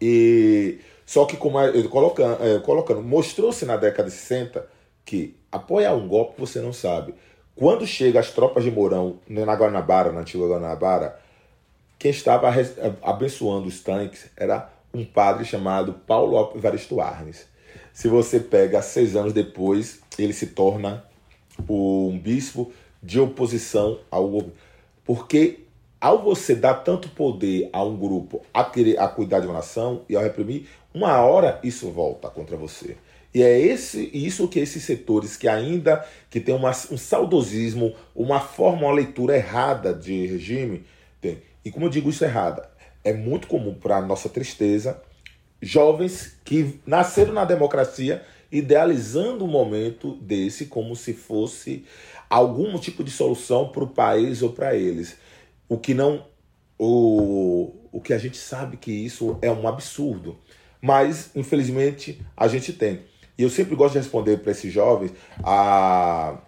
E 0.00 0.78
só 1.06 1.24
que 1.26 1.36
como 1.36 1.60
é, 1.60 1.82
colocando, 1.84 2.42
é, 2.42 2.58
colocando 2.60 3.02
mostrou-se 3.02 3.64
na 3.64 3.76
década 3.76 4.08
de 4.08 4.14
60 4.14 4.66
que 5.04 5.36
apoiar 5.52 5.94
um 5.94 6.08
golpe 6.08 6.40
você 6.40 6.60
não 6.60 6.72
sabe. 6.72 7.14
Quando 7.54 7.86
chega 7.86 8.18
as 8.18 8.30
tropas 8.30 8.64
de 8.64 8.70
Mourão 8.70 9.20
na 9.28 9.54
Guanabara, 9.54 10.10
na 10.10 10.20
antiga 10.20 10.46
Guanabara, 10.46 11.18
quem 11.98 12.10
estava 12.10 12.50
abençoando 13.02 13.68
os 13.68 13.80
tanques 13.80 14.30
era 14.36 14.70
um 14.92 15.04
padre 15.04 15.44
chamado 15.44 15.94
Paulo 16.06 16.52
Evaristo 16.56 17.00
Arnes. 17.00 17.46
Se 17.94 18.08
você 18.08 18.40
pega 18.40 18.82
seis 18.82 19.14
anos 19.14 19.32
depois, 19.32 20.00
ele 20.18 20.32
se 20.32 20.48
torna 20.48 21.04
um 21.68 22.18
bispo 22.18 22.72
de 23.00 23.20
oposição 23.20 24.00
ao. 24.10 24.50
Porque 25.04 25.60
ao 26.00 26.20
você 26.20 26.56
dar 26.56 26.74
tanto 26.74 27.08
poder 27.08 27.70
a 27.72 27.84
um 27.84 27.96
grupo 27.96 28.42
a 28.52 28.64
querer 28.64 28.98
a 28.98 29.06
cuidar 29.06 29.38
de 29.38 29.46
uma 29.46 29.54
nação 29.54 30.02
e 30.08 30.16
ao 30.16 30.22
reprimir, 30.24 30.66
uma 30.92 31.18
hora 31.20 31.60
isso 31.62 31.88
volta 31.88 32.28
contra 32.28 32.56
você. 32.56 32.96
E 33.32 33.40
é 33.44 33.58
esse, 33.60 34.10
isso 34.12 34.48
que 34.48 34.58
esses 34.58 34.82
setores 34.82 35.36
que 35.36 35.46
ainda 35.46 36.04
que 36.28 36.40
tem 36.40 36.52
uma, 36.52 36.70
um 36.90 36.98
saudosismo, 36.98 37.94
uma 38.14 38.40
forma, 38.40 38.86
uma 38.88 38.92
leitura 38.92 39.36
errada 39.36 39.94
de 39.94 40.26
regime, 40.26 40.84
tem. 41.20 41.40
E 41.64 41.70
como 41.70 41.86
eu 41.86 41.90
digo 41.90 42.10
isso 42.10 42.24
errada, 42.24 42.68
é 43.04 43.12
muito 43.12 43.46
comum 43.46 43.72
para 43.72 44.02
nossa 44.02 44.28
tristeza, 44.28 45.00
jovens 45.64 46.36
que 46.44 46.80
nasceram 46.86 47.32
na 47.32 47.44
democracia 47.44 48.22
idealizando 48.50 49.44
um 49.44 49.48
momento 49.48 50.14
desse 50.16 50.66
como 50.66 50.94
se 50.94 51.12
fosse 51.12 51.84
algum 52.30 52.78
tipo 52.78 53.02
de 53.02 53.10
solução 53.10 53.68
para 53.68 53.82
o 53.82 53.88
país 53.88 54.42
ou 54.42 54.52
para 54.52 54.76
eles. 54.76 55.16
O 55.68 55.76
que 55.76 55.92
não 55.94 56.24
o, 56.78 57.72
o 57.90 58.00
que 58.00 58.12
a 58.12 58.18
gente 58.18 58.36
sabe 58.36 58.76
que 58.76 58.92
isso 58.92 59.38
é 59.42 59.50
um 59.50 59.66
absurdo. 59.66 60.38
Mas, 60.80 61.30
infelizmente, 61.34 62.20
a 62.36 62.46
gente 62.46 62.72
tem. 62.72 63.02
E 63.36 63.42
eu 63.42 63.50
sempre 63.50 63.74
gosto 63.74 63.94
de 63.94 63.98
responder 63.98 64.38
para 64.38 64.52
esses 64.52 64.72
jovens 64.72 65.12
a, 65.42 66.38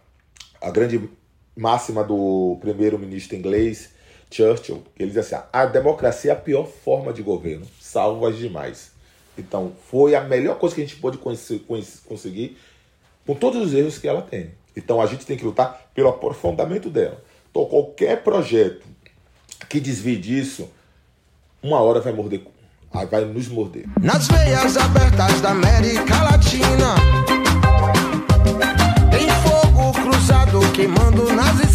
a 0.61 0.71
grande 0.71 1.09
máxima 1.57 2.05
do 2.05 2.59
primeiro-ministro 2.61 3.35
inglês, 3.35 3.91
Churchill, 4.31 4.83
que 4.95 5.03
ele 5.03 5.11
diz 5.11 5.19
assim: 5.19 5.43
a 5.53 5.67
democracia 5.67 6.33
é 6.33 6.35
a 6.35 6.37
pior 6.37 6.67
forma 6.67 7.13
de 7.13 7.23
governo, 7.23 7.67
salvo 7.81 8.27
as 8.27 8.37
demais. 8.37 8.96
Então, 9.39 9.73
foi 9.91 10.15
a 10.15 10.21
melhor 10.23 10.59
coisa 10.59 10.75
que 10.75 10.81
a 10.81 10.85
gente 10.85 10.97
pôde 10.97 11.19
conseguir 11.19 12.57
com 13.27 13.35
todos 13.35 13.67
os 13.67 13.75
erros 13.75 13.99
que 13.99 14.09
ela 14.09 14.23
tem. 14.23 14.53
Então, 14.77 15.01
a 15.01 15.07
gente 15.07 15.27
tem 15.27 15.37
que 15.37 15.45
lutar 15.45 15.91
pelo 15.95 16.09
aprofundamento 16.09 16.91
dela. 16.91 17.23
Então, 17.51 17.65
qualquer 17.65 18.23
projeto 18.23 18.87
que 19.69 19.81
desvie 19.81 20.17
disso, 20.17 20.69
uma 21.63 21.81
hora 21.81 22.01
vai 22.01 22.13
morder 22.13 22.43
vai 23.11 23.25
nos 23.27 23.49
morder. 23.49 23.85
Nas 24.01 24.27
veias 24.29 24.77
abertas 24.79 25.41
da 25.43 25.51
América 25.51 26.23
Latina, 26.23 26.95
tem 29.11 29.29
fogo 29.43 29.93
cruzado 29.93 30.61
queimando 30.73 31.31
nas 31.35 31.66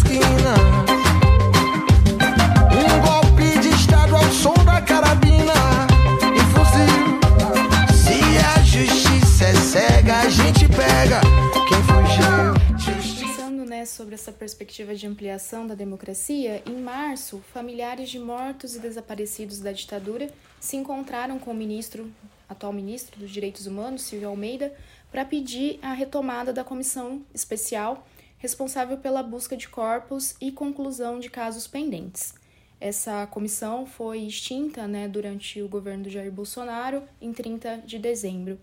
sobre 13.84 14.14
essa 14.14 14.32
perspectiva 14.32 14.94
de 14.94 15.06
ampliação 15.06 15.66
da 15.66 15.74
democracia, 15.74 16.62
em 16.66 16.80
março, 16.80 17.38
familiares 17.52 18.10
de 18.10 18.18
mortos 18.18 18.76
e 18.76 18.78
desaparecidos 18.78 19.60
da 19.60 19.72
ditadura 19.72 20.30
se 20.60 20.76
encontraram 20.76 21.38
com 21.38 21.50
o 21.50 21.54
ministro, 21.54 22.12
atual 22.48 22.72
ministro 22.72 23.18
dos 23.18 23.30
Direitos 23.30 23.66
Humanos, 23.66 24.02
Silvio 24.02 24.28
Almeida, 24.28 24.74
para 25.10 25.24
pedir 25.24 25.78
a 25.82 25.92
retomada 25.92 26.52
da 26.52 26.64
comissão 26.64 27.22
especial 27.34 28.06
responsável 28.38 28.96
pela 28.96 29.22
busca 29.22 29.56
de 29.56 29.68
corpos 29.68 30.34
e 30.40 30.50
conclusão 30.50 31.20
de 31.20 31.30
casos 31.30 31.66
pendentes. 31.66 32.34
Essa 32.80 33.24
comissão 33.28 33.86
foi 33.86 34.18
extinta 34.22 34.88
né, 34.88 35.06
durante 35.06 35.62
o 35.62 35.68
governo 35.68 36.04
do 36.04 36.10
Jair 36.10 36.32
Bolsonaro 36.32 37.04
em 37.20 37.32
30 37.32 37.84
de 37.86 37.98
dezembro. 38.00 38.58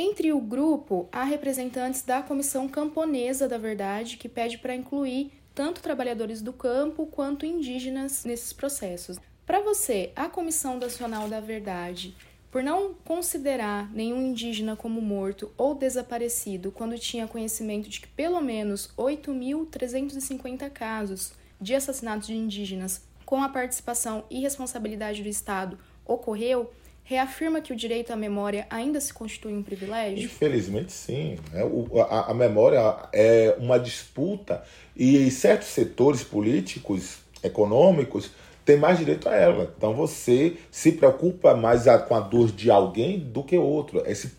Entre 0.00 0.32
o 0.32 0.40
grupo, 0.40 1.08
há 1.10 1.24
representantes 1.24 2.02
da 2.02 2.22
Comissão 2.22 2.68
Camponesa 2.68 3.48
da 3.48 3.58
Verdade, 3.58 4.16
que 4.16 4.28
pede 4.28 4.56
para 4.56 4.72
incluir 4.72 5.32
tanto 5.52 5.82
trabalhadores 5.82 6.40
do 6.40 6.52
campo 6.52 7.04
quanto 7.06 7.44
indígenas 7.44 8.24
nesses 8.24 8.52
processos. 8.52 9.18
Para 9.44 9.60
você, 9.60 10.12
a 10.14 10.28
Comissão 10.28 10.78
Nacional 10.78 11.28
da 11.28 11.40
Verdade, 11.40 12.14
por 12.48 12.62
não 12.62 12.94
considerar 13.04 13.92
nenhum 13.92 14.22
indígena 14.22 14.76
como 14.76 15.00
morto 15.00 15.50
ou 15.58 15.74
desaparecido 15.74 16.70
quando 16.70 16.96
tinha 16.96 17.26
conhecimento 17.26 17.88
de 17.88 18.00
que 18.00 18.06
pelo 18.06 18.40
menos 18.40 18.90
8.350 18.96 20.70
casos 20.70 21.32
de 21.60 21.74
assassinatos 21.74 22.28
de 22.28 22.36
indígenas 22.36 23.02
com 23.26 23.42
a 23.42 23.48
participação 23.48 24.24
e 24.30 24.38
responsabilidade 24.38 25.24
do 25.24 25.28
Estado 25.28 25.76
ocorreu, 26.06 26.70
reafirma 27.08 27.62
que 27.62 27.72
o 27.72 27.76
direito 27.76 28.12
à 28.12 28.16
memória 28.16 28.66
ainda 28.68 29.00
se 29.00 29.14
constitui 29.14 29.54
um 29.54 29.62
privilégio? 29.62 30.26
Infelizmente, 30.26 30.92
sim. 30.92 31.38
É, 31.54 31.62
a, 32.10 32.34
memória 32.34 32.78
é 33.14 33.56
uma 33.58 33.78
disputa 33.78 34.62
e 34.94 35.30
certos 35.30 35.68
setores 35.68 36.22
políticos, 36.22 37.16
econômicos, 37.42 38.30
têm 38.62 38.76
mais 38.76 38.98
direito 38.98 39.26
a 39.26 39.34
ela. 39.34 39.72
Então 39.74 39.94
você 39.94 40.58
se 40.70 40.92
preocupa 40.92 41.54
mais 41.54 41.84
com 42.06 42.14
a 42.14 42.20
dor 42.20 42.52
de 42.52 42.70
alguém 42.70 43.18
do 43.18 43.42
que 43.42 43.56
outro. 43.56 44.02
Esse, 44.04 44.32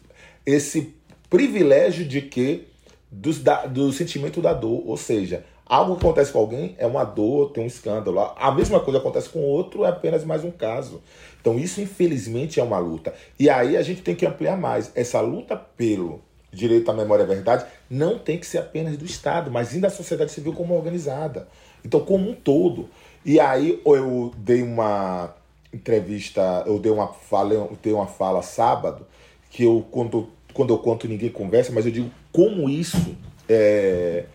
esse 0.46 0.94
privilégio 1.28 2.06
de 2.06 2.22
que 2.22 2.68
da, 3.12 3.66
do 3.66 3.92
sentimento 3.92 4.44
da 4.44 4.54
dor, 4.54 4.84
ou 4.86 4.96
seja, 4.96 5.44
algo 5.70 5.94
acontece 5.94 6.32
com 6.34 6.40
alguém 6.40 6.76
é 6.80 6.88
uma 6.88 7.04
dor, 7.04 7.52
tem 7.52 7.64
um 7.64 7.68
escândalo. 7.68 8.20
A 8.36 8.52
mesma 8.52 8.80
coisa 8.80 9.00
acontece 9.00 9.30
com 9.30 9.40
outro, 9.42 9.86
é 9.86 9.90
apenas 9.90 10.26
mais 10.26 10.44
um 10.44 10.50
caso. 10.50 11.02
Então, 11.40 11.60
isso 11.60 11.80
infelizmente 11.80 12.60
é 12.60 12.64
uma 12.64 12.80
luta. 12.80 13.14
E 13.40 13.50
aí 13.50 13.78
a 13.78 13.84
gente 13.84 14.02
tem 14.02 14.16
que 14.16 14.26
ampliar 14.26 14.58
mais. 14.58 14.92
Essa 14.96 15.22
luta 15.22 15.56
pelo 15.56 16.22
direito 16.52 16.90
à 16.90 16.94
memória 16.94 17.22
e 17.22 17.26
à 17.26 17.28
verdade 17.28 17.66
não 17.88 18.18
tem 18.18 18.40
que 18.40 18.46
ser 18.48 18.58
apenas 18.58 18.98
do 18.98 19.06
Estado, 19.06 19.52
mas 19.52 19.68
sim 19.68 19.80
da 19.80 19.92
sociedade 19.92 20.32
civil 20.32 20.54
como 20.54 20.76
organizada. 20.76 21.48
Então, 21.86 22.00
como 22.00 22.28
um 22.28 22.34
todo. 22.34 22.90
E 23.24 23.40
aí 23.40 23.80
eu 23.86 24.32
dei 24.38 24.64
uma 24.64 25.36
entrevista, 25.72 26.64
eu 26.66 26.80
dei 26.80 26.92
uma 26.92 27.08
fala, 27.08 27.54
eu 27.54 27.78
dei 27.82 27.94
uma 27.94 28.08
fala 28.08 28.42
sábado, 28.42 29.06
que 29.52 29.64
eu 29.64 29.86
quando, 29.92 30.30
quando 30.52 30.74
eu 30.74 30.80
conto 30.80 31.08
ninguém 31.08 31.30
conversa, 31.30 31.72
mas 31.72 31.86
eu 31.86 31.92
digo 31.92 32.10
como 32.32 32.68
isso 32.68 33.16
é, 33.48 34.26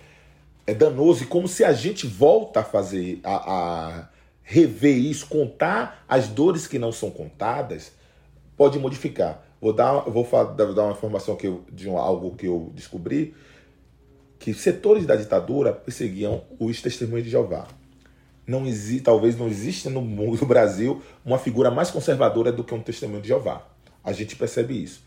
é 0.67 0.75
danoso 0.75 1.25
e 1.25 1.27
como 1.27 1.47
se 1.47 1.65
a 1.65 1.73
gente 1.73 2.07
volta 2.07 2.61
a 2.61 2.65
fazer 2.65 3.21
a, 3.23 3.35
a 3.35 4.09
rever 4.43 4.97
isso, 4.97 5.27
contar 5.27 6.05
as 6.09 6.29
dores 6.29 6.67
que 6.67 6.79
não 6.79 6.93
são 6.93 7.11
contadas, 7.11 7.93
pode 8.57 8.79
modificar. 8.79 9.43
Vou 9.61 9.73
dar, 9.73 10.01
vou 10.01 10.27
dar 10.75 10.85
uma 10.85 10.93
informação 10.93 11.37
que 11.37 11.47
eu, 11.47 11.65
de 11.73 11.89
um, 11.89 11.97
algo 11.97 12.37
que 12.37 12.47
eu 12.47 12.71
descobri, 12.75 13.35
que 14.39 14.53
setores 14.53 15.07
da 15.07 15.17
ditadura 15.17 15.73
perseguiam 15.73 16.43
os 16.59 16.83
testemunhos 16.83 17.25
de 17.25 17.31
Jeová. 17.31 17.67
Não 18.47 18.67
existe, 18.67 19.03
talvez 19.03 19.39
não 19.39 19.49
exista 19.49 19.89
no, 19.89 20.03
mundo, 20.03 20.39
no 20.39 20.47
Brasil 20.47 21.03
uma 21.25 21.39
figura 21.39 21.71
mais 21.71 21.91
conservadora 21.91 22.53
do 22.53 22.63
que 22.63 22.75
um 22.75 22.83
testemunho 22.83 23.23
de 23.23 23.29
Jeová. 23.29 23.67
A 24.03 24.13
gente 24.13 24.37
percebe 24.37 24.83
isso. 24.83 25.03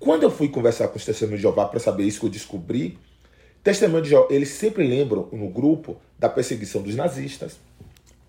Quando 0.00 0.24
eu 0.24 0.30
fui 0.30 0.48
conversar 0.48 0.88
com 0.88 0.96
os 0.96 1.04
testemunhos 1.04 1.38
de 1.38 1.42
Jeová 1.42 1.66
para 1.66 1.78
saber 1.78 2.02
isso 2.04 2.18
que 2.18 2.26
eu 2.26 2.30
descobri, 2.30 2.98
testemunho 3.62 4.02
de 4.02 4.10
Jeová, 4.10 4.28
eles 4.30 4.50
sempre 4.50 4.86
lembram 4.86 5.28
no 5.32 5.48
grupo 5.48 5.96
da 6.18 6.28
perseguição 6.28 6.82
dos 6.82 6.94
nazistas, 6.94 7.58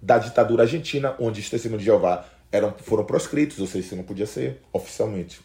da 0.02 0.18
ditadura 0.18 0.63
argentina, 0.63 1.15
onde 1.20 1.39
os 1.42 1.50
testemunhos 1.50 1.82
de 1.82 1.86
Jeová 1.86 2.26
eram, 2.52 2.74
foram 2.78 3.04
proscritos, 3.04 3.60
ou 3.60 3.68
seja, 3.68 3.86
isso 3.86 3.96
não 3.96 4.04
podia 4.04 4.26
ser 4.26 4.62
oficialmente. 4.72 5.42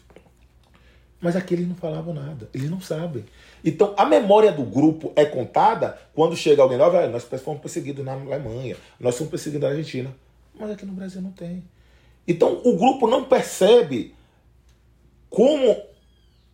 Mas 1.21 1.35
aqui 1.35 1.53
eles 1.53 1.67
não 1.67 1.75
falavam 1.75 2.13
nada, 2.13 2.49
eles 2.53 2.69
não 2.69 2.79
sabem. 2.81 3.25
Então 3.63 3.93
a 3.97 4.05
memória 4.05 4.51
do 4.51 4.63
grupo 4.63 5.11
é 5.15 5.25
contada 5.25 5.97
quando 6.13 6.35
chega 6.35 6.61
alguém, 6.61 6.77
nós, 6.77 7.27
nós 7.31 7.41
fomos 7.41 7.61
perseguidos 7.61 8.05
na 8.05 8.13
Alemanha, 8.13 8.77
nós 8.99 9.17
fomos 9.17 9.31
perseguidos 9.31 9.67
na 9.67 9.75
Argentina, 9.75 10.15
mas 10.59 10.69
aqui 10.69 10.85
no 10.85 10.93
Brasil 10.93 11.21
não 11.21 11.31
tem. 11.31 11.63
Então 12.27 12.61
o 12.63 12.77
grupo 12.77 13.07
não 13.07 13.23
percebe 13.23 14.13
como 15.29 15.75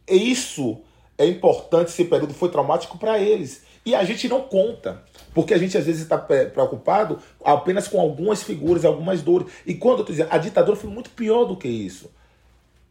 isso 0.07 0.81
é 1.21 1.27
importante, 1.27 1.89
esse 1.89 2.05
período 2.05 2.33
foi 2.33 2.49
traumático 2.49 2.97
para 2.97 3.19
eles. 3.19 3.63
E 3.85 3.95
a 3.95 4.03
gente 4.03 4.27
não 4.27 4.41
conta. 4.41 5.03
Porque 5.33 5.53
a 5.53 5.57
gente 5.57 5.77
às 5.77 5.85
vezes 5.85 6.01
está 6.01 6.17
preocupado 6.17 7.19
apenas 7.43 7.87
com 7.87 7.99
algumas 7.99 8.43
figuras, 8.43 8.83
algumas 8.83 9.21
dores. 9.21 9.47
E 9.65 9.73
quando 9.73 9.99
eu 9.99 10.01
estou 10.01 10.15
dizendo, 10.15 10.29
a 10.31 10.37
ditadura 10.37 10.75
foi 10.75 10.89
muito 10.89 11.09
pior 11.11 11.45
do 11.45 11.55
que 11.55 11.67
isso. 11.67 12.11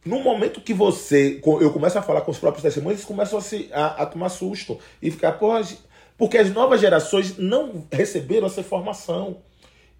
No 0.03 0.19
momento 0.19 0.59
que 0.59 0.73
você. 0.73 1.39
Eu 1.45 1.71
começo 1.71 1.97
a 1.97 2.01
falar 2.01 2.21
com 2.21 2.31
os 2.31 2.39
próprios 2.39 2.63
testemunhos, 2.63 2.99
eles 2.99 3.05
começam 3.05 3.37
a, 3.37 3.41
se, 3.41 3.69
a, 3.71 4.01
a 4.01 4.05
tomar 4.05 4.29
susto. 4.29 4.79
E 5.01 5.11
ficar, 5.11 5.33
porra, 5.33 5.61
porque 6.17 6.37
as 6.37 6.51
novas 6.51 6.81
gerações 6.81 7.37
não 7.37 7.85
receberam 7.91 8.47
essa 8.47 8.63
formação. 8.63 9.37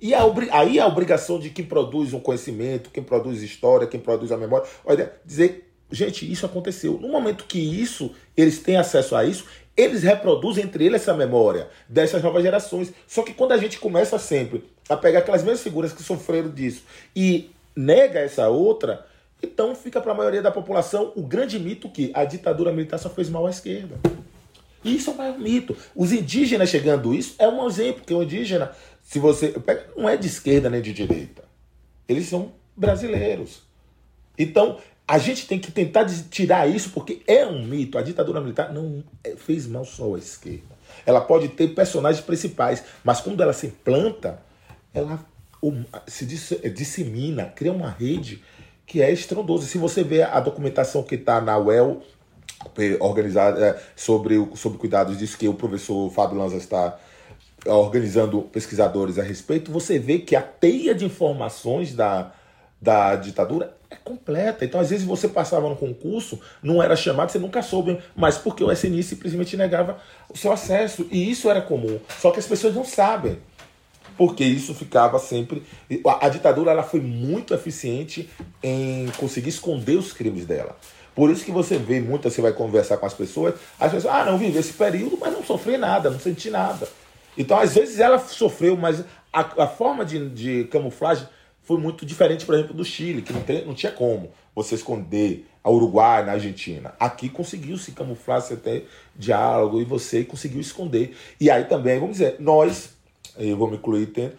E 0.02 0.16
a, 0.16 0.22
aí 0.52 0.80
a 0.80 0.88
obrigação 0.88 1.40
de 1.40 1.52
quem 1.52 1.64
produz 1.64 2.12
um 2.12 2.20
conhecimento, 2.20 2.90
quem 2.90 3.04
produz 3.04 3.44
história, 3.44 3.86
quem 3.86 4.00
produz 4.00 4.32
a 4.32 4.38
memória, 4.38 4.68
olha, 4.84 5.14
dizer, 5.24 5.71
gente, 5.92 6.30
isso 6.30 6.46
aconteceu. 6.46 6.98
No 7.00 7.10
momento 7.10 7.46
que 7.46 7.60
isso, 7.60 8.12
eles 8.36 8.60
têm 8.60 8.78
acesso 8.78 9.16
a 9.16 9.26
isso, 9.26 9.46
eles 9.76 10.04
reproduzem 10.04 10.64
entre 10.64 10.86
eles 10.86 11.02
essa 11.02 11.14
memória 11.14 11.68
dessas 11.88 12.22
novas 12.22 12.44
gerações. 12.44 12.94
Só 13.08 13.24
que 13.24 13.34
quando 13.34 13.54
a 13.54 13.58
gente 13.58 13.80
começa 13.80 14.18
sempre 14.20 14.64
a 14.90 14.98
pegar 14.98 15.20
aquelas 15.20 15.44
mesmas 15.44 15.62
figuras 15.62 15.94
que 15.94 16.04
sofreram 16.04 16.50
disso 16.50 16.84
e 17.16 17.50
nega 17.76 18.20
essa 18.20 18.50
outra, 18.50 19.06
então 19.42 19.76
fica 19.76 20.02
para 20.02 20.12
a 20.12 20.16
maioria 20.16 20.42
da 20.42 20.52
população 20.52 21.12
o 21.16 21.24
grande 21.24 21.58
mito 21.58 21.90
que 21.90 22.12
a 22.14 22.26
ditadura 22.26 22.72
militar 22.72 22.98
só 22.98 23.10
fez 23.10 23.30
mal 23.30 23.48
à 23.48 23.50
esquerda. 23.50 23.98
E 24.84 24.96
isso 24.96 25.12
é 25.12 25.14
um 25.14 25.18
maior 25.18 25.40
mito. 25.40 25.78
Os 25.96 26.12
indígenas 26.12 26.70
chegando 26.70 27.14
isso 27.14 27.36
é 27.38 27.48
um 27.48 27.66
exemplo, 27.68 28.04
que 28.06 28.14
o 28.14 28.24
indígena, 28.24 28.72
se 29.04 29.20
você 29.20 29.54
não 29.96 30.10
é 30.10 30.18
de 30.18 30.28
esquerda 30.28 30.70
nem 30.70 30.82
de 30.82 30.92
direita. 30.92 31.44
Eles 32.08 32.28
são 32.28 32.52
brasileiros. 32.76 33.62
Então, 34.38 34.80
a 35.12 35.18
gente 35.18 35.46
tem 35.46 35.60
que 35.60 35.74
tentar 35.74 36.06
tirar 36.30 36.70
isso 36.70 36.92
porque 36.92 37.22
é 37.28 37.46
um 37.46 37.66
mito. 37.66 37.98
A 37.98 38.02
ditadura 38.02 38.40
militar 38.40 38.72
não 38.72 39.04
é, 39.22 39.36
fez 39.36 39.68
mal 39.68 39.84
só 39.84 40.16
à 40.16 40.18
esquerda. 40.18 40.74
Ela 41.06 41.20
pode 41.20 41.50
ter 41.50 41.76
personagens 41.76 42.24
principais, 42.24 42.82
mas 43.04 43.20
quando 43.20 43.44
ela 43.44 43.52
se 43.52 43.68
implanta, 43.68 44.40
ela 44.94 45.20
se 46.08 46.26
dissemina, 46.26 47.44
cria 47.44 47.74
uma 47.74 47.90
rede 47.90 48.42
que 48.86 49.02
é 49.02 49.12
estrondosa. 49.12 49.66
Se 49.66 49.78
você 49.78 50.02
vê 50.02 50.24
a 50.24 50.40
documentação 50.40 51.04
que 51.04 51.16
está 51.16 51.42
na 51.42 51.58
UEL, 51.58 52.02
organizada 53.02 53.60
é, 53.60 53.84
sobre, 53.98 54.36
sobre 54.56 54.78
cuidados 54.78 55.18
disso 55.18 55.38
que 55.38 55.46
o 55.46 55.54
professor 55.54 56.10
Fábio 56.10 56.38
Lanza 56.38 56.56
está 56.56 56.98
organizando 57.66 58.44
pesquisadores 58.44 59.20
a 59.20 59.24
respeito, 59.24 59.74
você 59.74 60.00
vê 60.00 60.20
que 60.20 60.38
a 60.38 60.42
teia 60.42 60.96
de 60.96 61.04
informações 61.04 61.94
da, 61.94 62.32
da 62.82 63.18
ditadura 63.18 63.81
completa. 64.04 64.66
Então, 64.66 64.80
às 64.80 64.90
vezes, 64.90 65.06
você 65.06 65.28
passava 65.28 65.68
no 65.70 65.76
concurso, 65.76 66.40
não 66.62 66.82
era 66.82 66.96
chamado, 66.96 67.32
você 67.32 67.40
nunca 67.40 67.62
soube, 67.62 68.00
mas 68.16 68.38
porque 68.38 68.64
o 68.64 68.72
SNI 68.72 69.04
simplesmente 69.04 69.56
negava 69.56 69.98
o 70.30 70.38
seu 70.38 70.52
acesso. 70.52 71.08
E 71.12 71.30
isso 71.30 71.50
era 71.50 71.62
comum. 71.62 72.00
Só 72.20 72.32
que 72.32 72.40
as 72.40 72.48
pessoas 72.48 72.76
não 72.76 72.86
sabem. 72.86 73.40
Porque 74.18 74.44
isso 74.44 74.74
ficava 74.74 75.18
sempre. 75.20 75.64
A, 76.06 76.28
a 76.28 76.30
ditadura 76.30 76.72
ela 76.72 76.84
foi 76.84 77.00
muito 77.00 77.54
eficiente 77.54 78.30
em 78.62 79.08
conseguir 79.18 79.50
esconder 79.50 79.98
os 79.98 80.14
crimes 80.14 80.46
dela. 80.46 80.76
Por 81.16 81.30
isso 81.30 81.44
que 81.44 81.52
você 81.52 81.78
vê 81.78 82.00
muito, 82.00 82.30
você 82.30 82.42
vai 82.42 82.54
conversar 82.54 82.98
com 82.98 83.06
as 83.06 83.14
pessoas, 83.14 83.56
as 83.80 83.92
pessoas, 83.92 84.14
ah, 84.14 84.26
não, 84.26 84.38
vivi 84.38 84.58
esse 84.58 84.74
período, 84.74 85.18
mas 85.20 85.34
não 85.34 85.44
sofri 85.44 85.78
nada, 85.78 86.10
não 86.10 86.20
senti 86.20 86.50
nada. 86.50 86.88
Então, 87.38 87.58
às 87.60 87.74
vezes, 87.76 88.00
ela 88.00 88.20
sofreu, 88.20 88.78
mas 88.78 89.04
a, 89.32 89.64
a 89.64 89.68
forma 89.68 90.06
de, 90.06 90.30
de 90.30 90.64
camuflagem 90.66 91.28
foi 91.64 91.78
muito 91.78 92.06
diferente, 92.06 92.46
por 92.46 92.56
exemplo, 92.56 92.74
do 92.74 92.84
Chile, 92.84 93.22
que 93.22 93.32
não, 93.32 93.42
tem, 93.42 93.66
não 93.66 93.74
tinha 93.74 93.92
como 93.92 94.32
você 94.56 94.76
esconder 94.76 95.48
a 95.64 95.70
Uruguai 95.70 96.26
na 96.26 96.34
Argentina. 96.34 96.94
Aqui 97.00 97.30
conseguiu 97.30 97.78
se 97.78 97.92
camuflar, 97.92 98.42
você 98.42 98.56
ter 98.56 98.88
diálogo 99.16 99.80
e 99.80 99.86
você 99.86 100.24
conseguiu 100.24 100.60
esconder. 100.60 101.16
E 101.40 101.50
aí 101.50 101.66
também, 101.66 102.00
vamos 102.00 102.18
dizer, 102.18 102.38
nós, 102.40 102.96
eu 103.38 103.56
vou 103.56 103.70
me 103.70 103.78
incluir 103.78 104.08
dentro, 104.08 104.38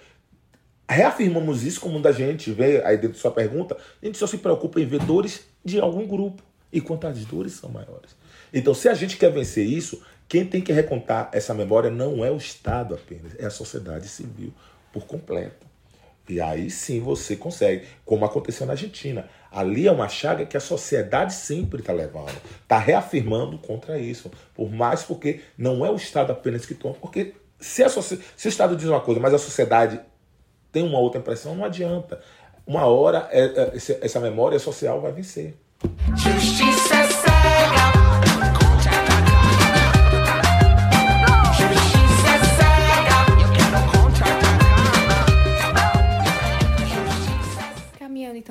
reafirmamos 0.89 1.63
isso 1.63 1.81
como 1.81 2.01
da 2.01 2.13
gente 2.13 2.51
vê 2.51 2.85
aí 2.85 2.97
dentro 2.97 3.17
da 3.17 3.21
sua 3.21 3.31
pergunta, 3.31 3.77
a 4.03 4.07
gente 4.07 4.19
só 4.19 4.27
se 4.27 4.39
preocupa 4.39 4.81
em 4.81 4.87
ver 4.87 5.01
dores 5.05 5.47
de 5.65 5.81
algum 5.81 6.07
grupo, 6.07 6.43
enquanto 6.73 7.07
as 7.07 7.25
dores 7.25 7.53
são 7.53 7.71
maiores. 7.71 8.17
Então, 8.53 8.75
se 8.75 8.89
a 8.89 8.95
gente 8.95 9.17
quer 9.17 9.31
vencer 9.31 9.65
isso, 9.65 10.03
quem 10.29 10.45
tem 10.45 10.61
que 10.61 10.73
recontar 10.73 11.31
essa 11.33 11.55
memória 11.55 11.91
não 11.91 12.25
é 12.25 12.31
o 12.31 12.37
Estado 12.37 12.95
apenas, 12.95 13.39
é 13.39 13.47
a 13.47 13.51
sociedade 13.51 14.09
civil 14.09 14.53
por 14.93 15.07
completo. 15.07 15.72
E 16.29 16.41
aí 16.41 16.71
sim 16.71 17.01
você 17.01 17.37
consegue, 17.37 17.87
como 18.05 18.25
aconteceu 18.25 18.67
na 18.67 18.73
Argentina. 18.73 19.29
Ali 19.51 19.87
é 19.87 19.93
uma 19.93 20.09
chaga 20.09 20.47
que 20.47 20.57
a 20.57 20.61
sociedade 20.61 21.35
sempre 21.35 21.81
está 21.81 21.93
levando, 21.93 22.35
está 22.63 22.79
reafirmando 22.79 23.59
contra 23.59 23.99
isso. 23.99 24.31
Por 24.55 24.71
mais 24.71 25.03
porque 25.03 25.41
não 25.59 25.85
é 25.85 25.91
o 25.91 25.97
Estado 25.97 26.33
apenas 26.33 26.65
que 26.65 26.75
toma, 26.75 26.95
porque 26.95 27.35
se, 27.59 27.85
se 28.37 28.49
o 28.49 28.49
Estado 28.49 28.77
diz 28.77 28.87
uma 28.87 29.01
coisa, 29.01 29.21
mas 29.21 29.35
a 29.35 29.39
sociedade 29.39 30.01
tem 30.71 30.83
uma 30.83 30.99
outra 30.99 31.21
impressão, 31.21 31.55
não 31.55 31.65
adianta. 31.65 32.21
Uma 32.67 32.87
hora 32.87 33.29
é, 33.31 33.45
é, 33.45 33.73
essa 34.01 34.21
memória 34.21 34.59
social 34.59 35.01
vai 35.01 35.13
vencer. 35.13 35.55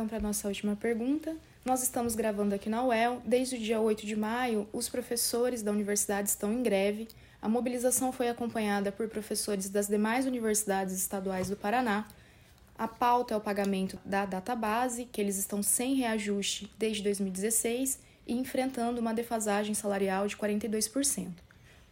Então 0.02 0.08
para 0.08 0.18
a 0.18 0.22
nossa 0.22 0.48
última 0.48 0.76
pergunta. 0.76 1.36
Nós 1.64 1.84
estamos 1.84 2.16
gravando 2.16 2.56
aqui 2.56 2.68
na 2.68 2.84
UEL. 2.84 3.22
Desde 3.24 3.56
o 3.56 3.60
dia 3.60 3.80
8 3.80 4.04
de 4.04 4.16
maio, 4.16 4.68
os 4.74 4.90
professores 4.90 5.62
da 5.62 5.72
universidade 5.72 6.28
estão 6.28 6.52
em 6.52 6.64
greve. 6.64 7.08
A 7.40 7.48
mobilização 7.48 8.12
foi 8.12 8.28
acompanhada 8.28 8.92
por 8.92 9.08
professores 9.08 9.70
das 9.70 9.88
demais 9.88 10.26
universidades 10.26 10.96
estaduais 10.96 11.50
do 11.50 11.56
Paraná. 11.56 12.08
A 12.76 12.88
pauta 12.88 13.36
é 13.36 13.38
o 13.38 13.42
pagamento 13.42 14.00
da 14.04 14.26
database, 14.26 15.06
que 15.06 15.22
eles 15.22 15.38
estão 15.38 15.62
sem 15.62 15.94
reajuste 15.94 16.72
desde 16.80 17.04
2016 17.04 18.00
e 18.26 18.34
enfrentando 18.34 19.00
uma 19.00 19.14
defasagem 19.14 19.76
salarial 19.76 20.28
de 20.28 20.36
42%. 20.36 21.28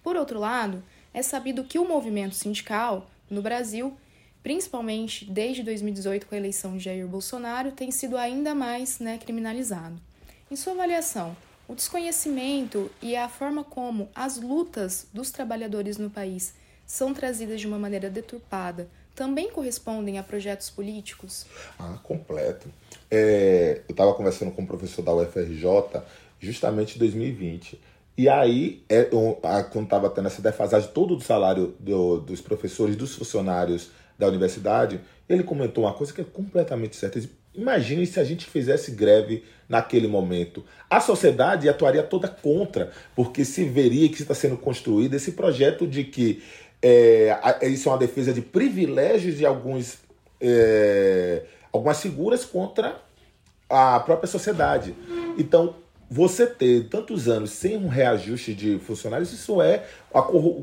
Por 0.02 0.16
outro 0.16 0.40
lado, 0.40 0.84
é 1.14 1.22
sabido 1.22 1.64
que 1.64 1.78
o 1.78 1.88
movimento 1.88 2.34
sindical 2.34 3.08
no 3.30 3.44
Brasil 3.44 3.96
principalmente 4.44 5.26
desde 5.26 5.64
2018 5.64 6.26
com 6.26 6.36
a 6.36 6.38
eleição 6.38 6.78
de 6.78 6.84
Jair 6.84 7.08
Bolsonaro, 7.08 7.72
tem 7.72 7.92
sido 7.92 8.18
ainda 8.18 8.56
mais 8.56 9.00
né, 9.00 9.18
criminalizado. 9.18 10.00
Em 10.50 10.56
sua 10.56 10.74
avaliação, 10.74 11.36
o 11.68 11.76
desconhecimento 11.76 12.90
e 13.02 13.16
a 13.16 13.30
forma 13.30 13.64
como 13.64 14.10
as 14.16 14.38
lutas 14.38 15.08
dos 15.14 15.30
trabalhadores 15.30 15.98
no 15.98 16.10
país 16.10 16.54
são 16.86 17.14
trazidas 17.14 17.62
de 17.62 17.68
uma 17.68 17.78
maneira 17.78 18.10
deturpada 18.10 18.90
também 19.20 19.52
correspondem 19.52 20.18
a 20.18 20.24
projetos 20.24 20.70
políticos? 20.70 21.46
Ah, 21.78 22.00
completo. 22.02 22.70
É, 23.12 23.82
eu 23.88 23.92
estava 23.92 24.14
conversando 24.14 24.50
com 24.52 24.62
um 24.62 24.66
professor 24.66 25.02
da 25.02 25.14
UFRJ 25.14 26.02
justamente 26.40 26.96
em 26.96 27.00
2020. 27.00 27.80
E 28.18 28.30
aí, 28.30 28.82
é, 28.88 29.04
quando 29.72 29.84
estava 29.84 30.10
tendo 30.10 30.28
essa 30.28 30.42
defasagem 30.42 30.90
todo 30.94 31.18
do 31.18 31.22
salário 31.22 31.76
do, 31.80 32.22
dos 32.22 32.40
professores, 32.40 32.96
dos 32.96 33.16
funcionários 33.16 33.92
da 34.20 34.28
universidade, 34.28 35.00
ele 35.28 35.44
comentou 35.44 35.86
uma 35.86 35.94
coisa 35.94 36.14
que 36.14 36.20
é 36.20 36.26
completamente 36.26 36.98
certa. 36.98 37.20
Imagine 37.56 38.06
se 38.06 38.20
a 38.20 38.24
gente 38.24 38.46
fizesse 38.46 38.92
greve 38.92 39.44
naquele 39.68 40.08
momento. 40.08 40.64
A 40.90 41.00
sociedade 41.00 41.70
atuaria 41.70 42.04
toda 42.04 42.28
contra, 42.28 42.92
porque 43.16 43.46
se 43.46 43.64
veria 43.64 44.10
que 44.10 44.22
está 44.22 44.36
sendo 44.36 44.58
construído 44.58 45.14
esse 45.14 45.32
projeto 45.32 45.88
de 45.88 46.04
que 46.04 46.44
é, 46.82 47.38
isso 47.68 47.88
é 47.88 47.92
uma 47.92 47.98
defesa 47.98 48.34
de 48.34 48.42
privilégios 48.42 49.38
de 49.38 49.46
alguns, 49.46 50.00
é, 50.42 51.44
algumas 51.72 52.02
figuras 52.02 52.44
contra 52.44 53.02
a 53.70 54.00
própria 54.00 54.28
sociedade. 54.28 54.96
Então, 55.38 55.76
você 56.10 56.48
ter 56.48 56.88
tantos 56.88 57.28
anos 57.28 57.52
sem 57.52 57.78
um 57.78 57.88
reajuste 57.88 58.54
de 58.54 58.80
funcionários, 58.80 59.32
isso 59.32 59.62
é 59.62 59.86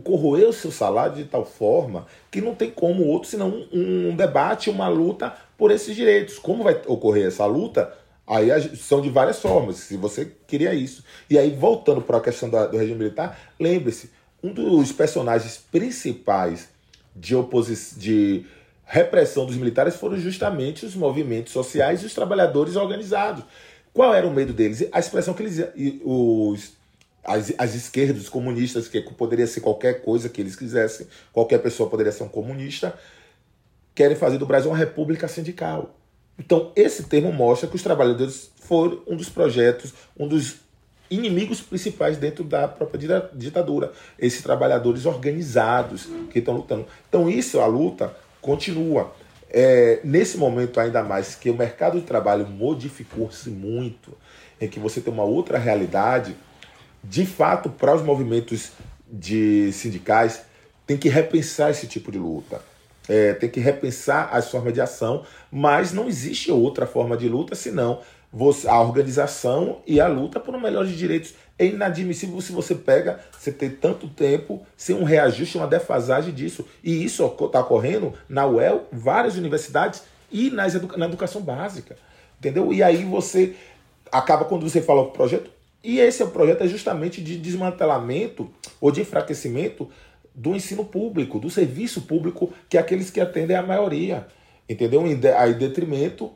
corroer 0.02 0.48
o 0.48 0.52
seu 0.52 0.72
salário 0.72 1.14
de 1.14 1.24
tal 1.24 1.44
forma 1.44 2.06
que 2.30 2.40
não 2.40 2.54
tem 2.54 2.70
como 2.70 3.06
outro 3.06 3.28
senão 3.28 3.64
um, 3.72 4.16
debate, 4.16 4.70
uma 4.70 4.88
luta 4.88 5.32
por 5.56 5.70
esses 5.70 5.94
direitos. 5.94 6.38
Como 6.38 6.64
vai 6.64 6.80
ocorrer 6.87 7.26
essa 7.26 7.46
luta? 7.46 7.92
Aí 8.26 8.48
são 8.76 9.00
de 9.00 9.09
várias 9.09 9.38
formas, 9.38 9.76
se 9.76 9.96
você 9.96 10.32
queria 10.48 10.74
isso. 10.74 11.04
E 11.30 11.38
aí, 11.38 11.50
voltando 11.50 12.02
para 12.02 12.16
a 12.16 12.20
questão 12.20 12.48
do 12.48 12.76
regime 12.76 12.98
militar, 12.98 13.38
lembre-se, 13.59 14.11
um 14.42 14.52
dos 14.52 14.90
personagens 14.90 15.56
principais 15.70 16.68
de 17.14 17.37
oposição, 17.37 17.98
de 18.00 18.44
repressão 18.85 19.46
dos 19.46 19.56
militares 19.56 19.96
foram 19.96 20.18
justamente 20.18 20.85
os 20.85 20.94
movimentos 20.94 21.52
sociais 21.52 22.02
e 22.02 22.06
os 22.06 22.14
trabalhadores 22.14 22.74
organizados. 22.74 23.44
Qual 23.96 24.14
era 24.14 24.28
o 24.28 24.30
medo 24.30 24.52
deles? 24.52 24.87
A 24.92 24.98
expressão 24.98 25.32
que 25.32 25.42
eles 25.42 25.59
os 26.04 26.74
as, 27.24 27.50
as 27.56 27.74
esquerdas, 27.74 28.24
os 28.24 28.28
comunistas, 28.28 28.88
que 28.88 29.00
poderia 29.00 29.46
ser 29.46 29.62
qualquer 29.62 30.02
coisa 30.02 30.28
que 30.28 30.38
eles 30.38 30.54
quisessem, 30.54 31.06
qualquer 31.32 31.62
pessoa 31.62 31.88
poderia 31.88 32.12
ser 32.12 32.22
um 32.22 32.28
comunista, 32.28 32.94
querem 33.94 34.14
fazer 34.14 34.37
do 34.37 34.44
Brasil 34.44 34.70
uma 34.70 34.76
república 34.76 35.26
sindical. 35.26 35.98
Então, 36.38 36.72
esse 36.76 37.04
termo 37.04 37.32
mostra 37.32 37.66
que 37.66 37.74
os 37.74 37.82
trabalhadores 37.82 38.50
foram 38.56 39.00
um 39.06 39.16
dos 39.16 39.30
projetos, 39.30 39.94
um 40.14 40.28
dos 40.28 40.56
inimigos 41.11 41.62
principais 41.62 42.18
dentro 42.18 42.44
da 42.44 42.68
própria 42.68 43.30
ditadura. 43.32 43.92
Esses 44.18 44.42
trabalhadores 44.42 45.06
organizados 45.06 46.06
que 46.30 46.40
estão 46.40 46.54
lutando. 46.54 46.85
Então, 47.09 47.30
isso, 47.30 47.61
a 47.61 47.66
luta 47.66 48.14
continua. 48.42 49.11
É, 49.50 50.00
nesse 50.02 50.37
momento, 50.37 50.80
ainda 50.80 51.02
mais 51.02 51.35
que 51.35 51.50
o 51.50 51.56
mercado 51.56 52.00
de 52.00 52.06
trabalho 52.06 52.46
modificou-se 52.46 53.48
muito, 53.48 54.16
em 54.61 54.68
que 54.68 54.80
você 54.80 55.00
tem 55.00 55.12
uma 55.12 55.24
outra 55.24 55.59
realidade, 55.59 56.37
de 57.02 57.24
fato, 57.24 57.70
para 57.70 57.94
os 57.94 58.02
movimentos 58.02 58.72
de 59.11 59.70
sindicais, 59.72 60.42
tem 60.87 60.96
que 60.96 61.09
repensar 61.09 61.70
esse 61.70 61.87
tipo 61.87 62.11
de 62.11 62.18
luta. 62.18 62.61
É, 63.09 63.35
tem 63.35 63.48
que 63.48 63.61
repensar 63.61 64.30
as 64.32 64.50
formas 64.50 64.72
de 64.72 64.80
ação, 64.80 65.24
mas 65.50 65.92
não 65.92 66.09
existe 66.09 66.50
outra 66.50 66.87
forma 66.87 67.16
de 67.16 67.28
luta 67.28 67.54
senão 67.54 68.00
a 68.66 68.80
organização 68.80 69.80
e 69.86 70.00
a 70.00 70.06
luta 70.06 70.38
por 70.38 70.54
um 70.54 70.60
melhor 70.60 70.84
de 70.86 70.96
direitos. 70.96 71.34
É 71.58 71.66
inadmissível 71.66 72.40
se 72.40 72.52
você 72.52 72.74
pega, 72.74 73.20
você 73.38 73.50
ter 73.50 73.78
tanto 73.80 74.08
tempo 74.08 74.66
sem 74.76 74.94
um 74.94 75.04
reajuste, 75.04 75.56
uma 75.56 75.66
defasagem 75.66 76.34
disso. 76.34 76.66
E 76.84 77.04
isso 77.04 77.24
está 77.24 77.60
ocorrendo 77.60 78.12
na 78.28 78.46
UEL, 78.46 78.86
várias 78.92 79.36
universidades 79.36 80.02
e 80.30 80.50
nas 80.50 80.74
edu 80.74 80.96
na 80.98 81.06
educação 81.06 81.40
básica. 81.40 81.96
Entendeu? 82.38 82.72
E 82.72 82.82
aí 82.82 83.04
você 83.04 83.54
acaba, 84.12 84.44
quando 84.44 84.68
você 84.68 84.82
fala 84.82 85.02
o 85.02 85.10
projeto, 85.10 85.50
e 85.82 86.00
esse 86.00 86.20
é 86.20 86.24
o 86.24 86.30
projeto 86.30 86.62
é 86.62 86.68
justamente 86.68 87.22
de 87.22 87.38
desmantelamento 87.38 88.50
ou 88.80 88.90
de 88.90 89.00
enfraquecimento 89.00 89.88
do 90.34 90.54
ensino 90.54 90.84
público, 90.84 91.38
do 91.38 91.48
serviço 91.48 92.02
público, 92.02 92.52
que 92.68 92.76
é 92.76 92.80
aqueles 92.80 93.08
que 93.08 93.20
atendem 93.20 93.56
a 93.56 93.62
maioria, 93.62 94.26
entendeu? 94.68 95.02
Aí 95.38 95.54
detrimento 95.54 96.30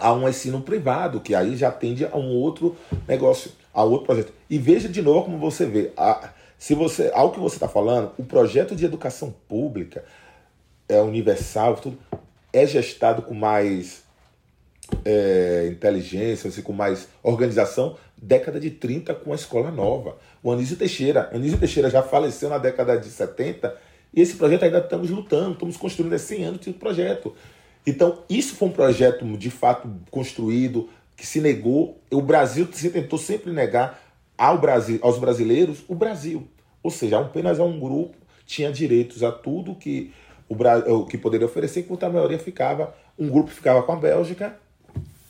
a 0.00 0.12
um 0.12 0.28
ensino 0.28 0.60
privado, 0.60 1.20
que 1.20 1.34
aí 1.34 1.56
já 1.56 1.68
atende 1.68 2.04
a 2.04 2.16
um 2.16 2.30
outro 2.34 2.76
negócio, 3.06 3.52
a 3.72 3.82
outro 3.82 4.06
projeto. 4.06 4.32
E 4.48 4.58
veja 4.58 4.88
de 4.88 5.02
novo 5.02 5.24
como 5.24 5.38
você 5.38 5.66
vê, 5.66 5.92
a, 5.96 6.30
se 6.58 6.74
você, 6.74 7.10
ao 7.14 7.30
que 7.30 7.40
você 7.40 7.56
está 7.56 7.68
falando, 7.68 8.12
o 8.18 8.24
projeto 8.24 8.74
de 8.74 8.84
educação 8.84 9.34
pública 9.48 10.04
é 10.88 11.00
universal, 11.00 11.76
tudo 11.76 11.98
é 12.52 12.66
gestado 12.66 13.22
com 13.22 13.34
mais 13.34 14.02
é, 15.04 15.68
inteligência, 15.70 16.48
assim, 16.48 16.62
com 16.62 16.72
mais 16.72 17.08
organização, 17.22 17.96
década 18.16 18.58
de 18.58 18.70
30 18.70 19.14
com 19.14 19.32
a 19.32 19.34
escola 19.34 19.70
nova. 19.70 20.16
O 20.42 20.50
Anísio 20.50 20.76
Teixeira, 20.76 21.30
Anísio 21.32 21.58
Teixeira 21.58 21.90
já 21.90 22.02
faleceu 22.02 22.48
na 22.48 22.58
década 22.58 22.98
de 22.98 23.08
70 23.08 23.74
e 24.14 24.20
esse 24.20 24.36
projeto 24.36 24.64
ainda 24.64 24.78
estamos 24.78 25.10
lutando, 25.10 25.52
estamos 25.52 25.76
construindo 25.76 26.14
há 26.14 26.18
100 26.18 26.44
anos 26.44 26.60
de 26.60 26.72
projeto. 26.72 27.34
Então, 27.86 28.22
isso 28.28 28.54
foi 28.54 28.68
um 28.68 28.72
projeto 28.72 29.24
de 29.36 29.50
fato 29.50 29.90
construído, 30.10 30.88
que 31.16 31.26
se 31.26 31.40
negou. 31.40 32.00
O 32.10 32.20
Brasil 32.20 32.68
se 32.72 32.90
tentou 32.90 33.18
sempre 33.18 33.52
negar 33.52 34.00
ao 34.36 34.58
Brasil, 34.58 34.98
aos 35.02 35.18
brasileiros 35.18 35.84
o 35.88 35.94
Brasil. 35.94 36.46
Ou 36.82 36.90
seja, 36.90 37.18
apenas 37.18 37.58
a 37.58 37.64
um 37.64 37.78
grupo 37.78 38.16
tinha 38.46 38.70
direitos 38.70 39.22
a 39.22 39.32
tudo 39.32 39.74
que 39.74 40.12
o 40.48 41.04
que 41.04 41.18
poderia 41.18 41.46
oferecer, 41.46 41.80
enquanto 41.80 42.04
a 42.04 42.08
maioria 42.08 42.38
ficava, 42.38 42.96
um 43.18 43.28
grupo 43.28 43.50
ficava 43.50 43.82
com 43.82 43.92
a 43.92 43.96
Bélgica 43.96 44.58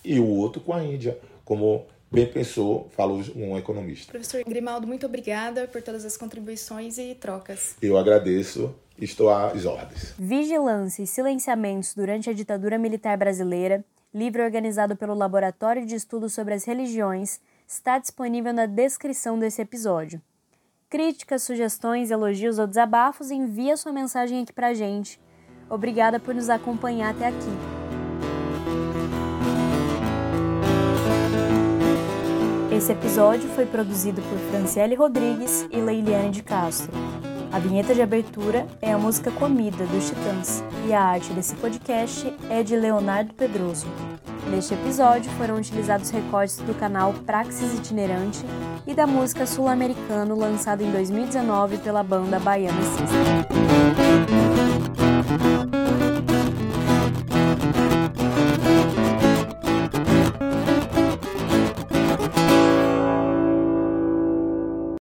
e 0.04 0.20
o 0.20 0.26
outro 0.26 0.60
com 0.60 0.72
a 0.72 0.84
Índia, 0.84 1.18
como 1.44 1.86
bem 2.10 2.26
pensou, 2.26 2.88
falou 2.96 3.20
um 3.34 3.58
economista. 3.58 4.12
Professor 4.12 4.44
Grimaldo, 4.44 4.86
muito 4.86 5.06
obrigada 5.06 5.66
por 5.66 5.82
todas 5.82 6.04
as 6.04 6.16
contribuições 6.16 6.98
e 6.98 7.16
trocas. 7.16 7.74
Eu 7.82 7.98
agradeço, 7.98 8.72
estou 8.98 9.30
às 9.30 9.64
ordens. 9.64 10.14
Vigilância 10.18 11.02
e 11.02 11.06
silenciamentos 11.06 11.94
durante 11.94 12.28
a 12.28 12.32
ditadura 12.32 12.78
militar 12.78 13.16
brasileira, 13.16 13.84
livro 14.12 14.42
organizado 14.42 14.96
pelo 14.96 15.14
Laboratório 15.14 15.86
de 15.86 15.94
Estudos 15.94 16.32
sobre 16.32 16.54
as 16.54 16.64
Religiões, 16.64 17.40
está 17.66 17.98
disponível 17.98 18.52
na 18.52 18.66
descrição 18.66 19.38
desse 19.38 19.62
episódio. 19.62 20.20
Críticas, 20.90 21.42
sugestões, 21.42 22.10
elogios 22.10 22.58
ou 22.58 22.66
desabafos, 22.66 23.30
envie 23.30 23.76
sua 23.76 23.92
mensagem 23.92 24.42
aqui 24.42 24.52
pra 24.52 24.72
gente. 24.72 25.20
Obrigada 25.68 26.18
por 26.18 26.34
nos 26.34 26.48
acompanhar 26.48 27.14
até 27.14 27.26
aqui. 27.26 27.78
Esse 32.74 32.92
episódio 32.92 33.48
foi 33.50 33.66
produzido 33.66 34.22
por 34.22 34.38
Franciele 34.50 34.94
Rodrigues 34.94 35.66
e 35.70 35.76
Leiliane 35.78 36.30
de 36.30 36.42
Castro. 36.42 36.92
A 37.50 37.58
vinheta 37.58 37.94
de 37.94 38.02
abertura 38.02 38.66
é 38.80 38.92
a 38.92 38.98
música 38.98 39.30
Comida, 39.30 39.86
dos 39.86 40.08
Titãs, 40.08 40.62
e 40.86 40.92
a 40.92 41.02
arte 41.02 41.32
desse 41.32 41.54
podcast 41.54 42.30
é 42.50 42.62
de 42.62 42.76
Leonardo 42.76 43.32
Pedroso. 43.32 43.86
Neste 44.50 44.74
episódio 44.74 45.30
foram 45.32 45.56
utilizados 45.56 46.10
recortes 46.10 46.58
do 46.58 46.74
canal 46.74 47.14
Praxis 47.26 47.74
Itinerante 47.74 48.44
e 48.86 48.94
da 48.94 49.06
música 49.06 49.46
Sul-Americano 49.46 50.38
lançada 50.38 50.82
em 50.82 50.90
2019 50.90 51.78
pela 51.78 52.02
banda 52.02 52.38
Baiana 52.38 52.82
System. 52.82 53.38